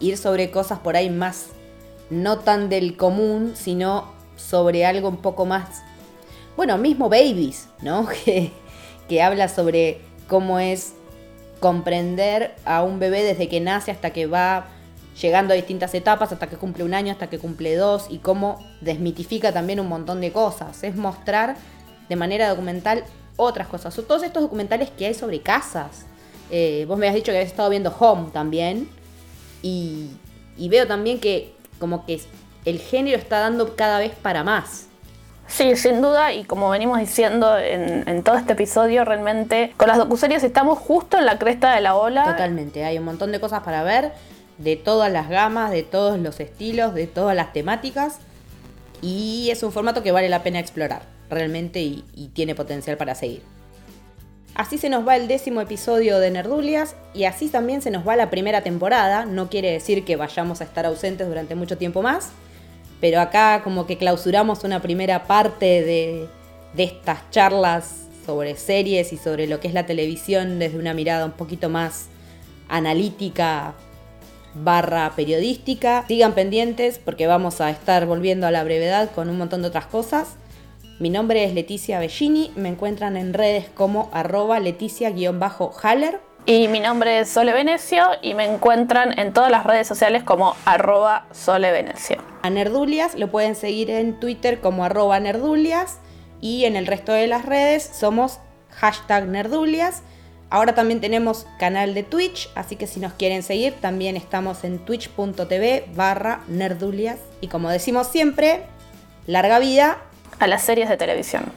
ir 0.00 0.18
sobre 0.18 0.50
cosas 0.50 0.80
por 0.80 0.96
ahí 0.96 1.08
más, 1.08 1.46
no 2.10 2.40
tan 2.40 2.68
del 2.68 2.96
común, 2.96 3.54
sino 3.56 4.12
sobre 4.36 4.84
algo 4.84 5.08
un 5.08 5.16
poco 5.16 5.46
más, 5.46 5.82
bueno, 6.56 6.78
mismo 6.78 7.08
Babies, 7.08 7.68
¿no? 7.82 8.08
que 9.08 9.22
habla 9.22 9.48
sobre 9.48 10.00
cómo 10.28 10.58
es 10.58 10.94
comprender 11.60 12.54
a 12.64 12.82
un 12.82 12.98
bebé 12.98 13.22
desde 13.22 13.48
que 13.48 13.60
nace 13.60 13.90
hasta 13.90 14.10
que 14.10 14.26
va 14.26 14.66
llegando 15.20 15.52
a 15.52 15.56
distintas 15.56 15.94
etapas 15.94 16.32
hasta 16.32 16.48
que 16.48 16.56
cumple 16.56 16.84
un 16.84 16.94
año, 16.94 17.12
hasta 17.12 17.28
que 17.28 17.38
cumple 17.38 17.76
dos, 17.76 18.06
y 18.10 18.18
cómo 18.18 18.64
desmitifica 18.80 19.52
también 19.52 19.80
un 19.80 19.88
montón 19.88 20.20
de 20.20 20.32
cosas. 20.32 20.82
Es 20.82 20.94
mostrar 20.94 21.56
de 22.08 22.16
manera 22.16 22.48
documental 22.48 23.04
otras 23.36 23.68
cosas. 23.68 23.94
Son 23.94 24.04
todos 24.04 24.22
estos 24.22 24.42
documentales 24.42 24.90
que 24.90 25.06
hay 25.06 25.14
sobre 25.14 25.40
casas. 25.40 26.06
Eh, 26.50 26.84
vos 26.86 26.98
me 26.98 27.08
has 27.08 27.14
dicho 27.14 27.26
que 27.26 27.38
habías 27.38 27.50
estado 27.50 27.70
viendo 27.70 27.94
Home 27.98 28.30
también. 28.32 28.88
Y, 29.62 30.10
veo 30.56 30.86
también 30.86 31.18
que 31.18 31.54
como 31.78 32.06
que 32.06 32.20
el 32.64 32.78
género 32.78 33.18
está 33.18 33.40
dando 33.40 33.74
cada 33.74 33.98
vez 33.98 34.12
para 34.14 34.44
más. 34.44 34.86
Sí, 35.48 35.76
sin 35.76 36.02
duda, 36.02 36.32
y 36.32 36.44
como 36.44 36.68
venimos 36.70 36.98
diciendo 36.98 37.56
en, 37.56 38.22
todo 38.22 38.36
este 38.36 38.54
episodio, 38.54 39.04
realmente 39.04 39.72
con 39.76 39.88
las 39.88 39.96
docuseries 39.96 40.42
estamos 40.42 40.78
justo 40.78 41.18
en 41.18 41.24
la 41.24 41.38
cresta 41.38 41.74
de 41.74 41.80
la 41.80 41.94
ola. 41.94 42.24
Totalmente, 42.24 42.84
hay 42.84 42.98
un 42.98 43.04
montón 43.04 43.32
de 43.32 43.40
cosas 43.40 43.62
para 43.62 43.82
ver 43.82 44.12
de 44.58 44.76
todas 44.76 45.12
las 45.12 45.28
gamas, 45.28 45.70
de 45.70 45.82
todos 45.82 46.18
los 46.18 46.40
estilos, 46.40 46.94
de 46.94 47.06
todas 47.06 47.36
las 47.36 47.52
temáticas. 47.52 48.18
Y 49.02 49.50
es 49.50 49.62
un 49.62 49.72
formato 49.72 50.02
que 50.02 50.12
vale 50.12 50.28
la 50.28 50.42
pena 50.42 50.58
explorar, 50.58 51.02
realmente, 51.30 51.80
y, 51.80 52.30
tiene 52.34 52.54
potencial 52.54 52.96
para 52.96 53.14
seguir. 53.14 53.42
Así 54.54 54.78
se 54.78 54.88
nos 54.88 55.06
va 55.06 55.16
el 55.16 55.28
décimo 55.28 55.60
episodio 55.60 56.18
de 56.18 56.30
Nerdulias 56.30 56.96
y 57.12 57.24
así 57.24 57.48
también 57.48 57.82
se 57.82 57.90
nos 57.90 58.08
va 58.08 58.16
la 58.16 58.30
primera 58.30 58.62
temporada. 58.62 59.26
No 59.26 59.50
quiere 59.50 59.70
decir 59.70 60.04
que 60.04 60.16
vayamos 60.16 60.62
a 60.62 60.64
estar 60.64 60.86
ausentes 60.86 61.28
durante 61.28 61.54
mucho 61.54 61.76
tiempo 61.76 62.00
más, 62.00 62.30
pero 63.00 63.20
acá 63.20 63.62
como 63.62 63.86
que 63.86 63.98
clausuramos 63.98 64.64
una 64.64 64.80
primera 64.80 65.24
parte 65.24 65.82
de, 65.82 66.28
de 66.74 66.84
estas 66.84 67.30
charlas 67.30 68.06
sobre 68.24 68.56
series 68.56 69.12
y 69.12 69.16
sobre 69.16 69.46
lo 69.46 69.60
que 69.60 69.68
es 69.68 69.74
la 69.74 69.86
televisión 69.86 70.58
desde 70.58 70.78
una 70.78 70.94
mirada 70.94 71.24
un 71.24 71.32
poquito 71.32 71.68
más 71.68 72.08
analítica, 72.68 73.74
barra 74.54 75.12
periodística. 75.14 76.04
Sigan 76.08 76.34
pendientes 76.34 76.98
porque 76.98 77.26
vamos 77.26 77.60
a 77.60 77.70
estar 77.70 78.06
volviendo 78.06 78.46
a 78.46 78.50
la 78.50 78.64
brevedad 78.64 79.10
con 79.14 79.28
un 79.28 79.38
montón 79.38 79.62
de 79.62 79.68
otras 79.68 79.86
cosas. 79.86 80.36
Mi 80.98 81.10
nombre 81.10 81.44
es 81.44 81.52
Leticia 81.52 81.98
Bellini, 81.98 82.52
me 82.56 82.70
encuentran 82.70 83.16
en 83.18 83.34
redes 83.34 83.68
como 83.68 84.08
arroba 84.12 84.60
leticia-haller. 84.60 86.20
Y 86.48 86.68
mi 86.68 86.78
nombre 86.78 87.18
es 87.18 87.28
Sole 87.28 87.52
Venecio 87.52 88.06
y 88.22 88.34
me 88.34 88.44
encuentran 88.44 89.18
en 89.18 89.32
todas 89.32 89.50
las 89.50 89.64
redes 89.66 89.88
sociales 89.88 90.22
como 90.22 90.54
arroba 90.64 91.26
Sole 91.32 91.72
Venecio. 91.72 92.18
A 92.42 92.50
Nerdulias 92.50 93.16
lo 93.16 93.32
pueden 93.32 93.56
seguir 93.56 93.90
en 93.90 94.20
Twitter 94.20 94.60
como 94.60 94.84
arroba 94.84 95.18
Nerdulias 95.18 95.98
y 96.40 96.64
en 96.66 96.76
el 96.76 96.86
resto 96.86 97.10
de 97.10 97.26
las 97.26 97.44
redes 97.44 97.90
somos 97.92 98.38
hashtag 98.70 99.26
Nerdulias. 99.26 100.04
Ahora 100.48 100.76
también 100.76 101.00
tenemos 101.00 101.48
canal 101.58 101.94
de 101.94 102.04
Twitch, 102.04 102.48
así 102.54 102.76
que 102.76 102.86
si 102.86 103.00
nos 103.00 103.14
quieren 103.14 103.42
seguir, 103.42 103.74
también 103.80 104.16
estamos 104.16 104.62
en 104.62 104.78
twitch.tv 104.78 105.86
barra 105.96 106.42
nerdulias. 106.46 107.18
Y 107.40 107.48
como 107.48 107.70
decimos 107.70 108.06
siempre, 108.06 108.62
larga 109.26 109.58
vida 109.58 109.98
a 110.38 110.46
las 110.46 110.62
series 110.62 110.88
de 110.88 110.96
televisión. 110.96 111.50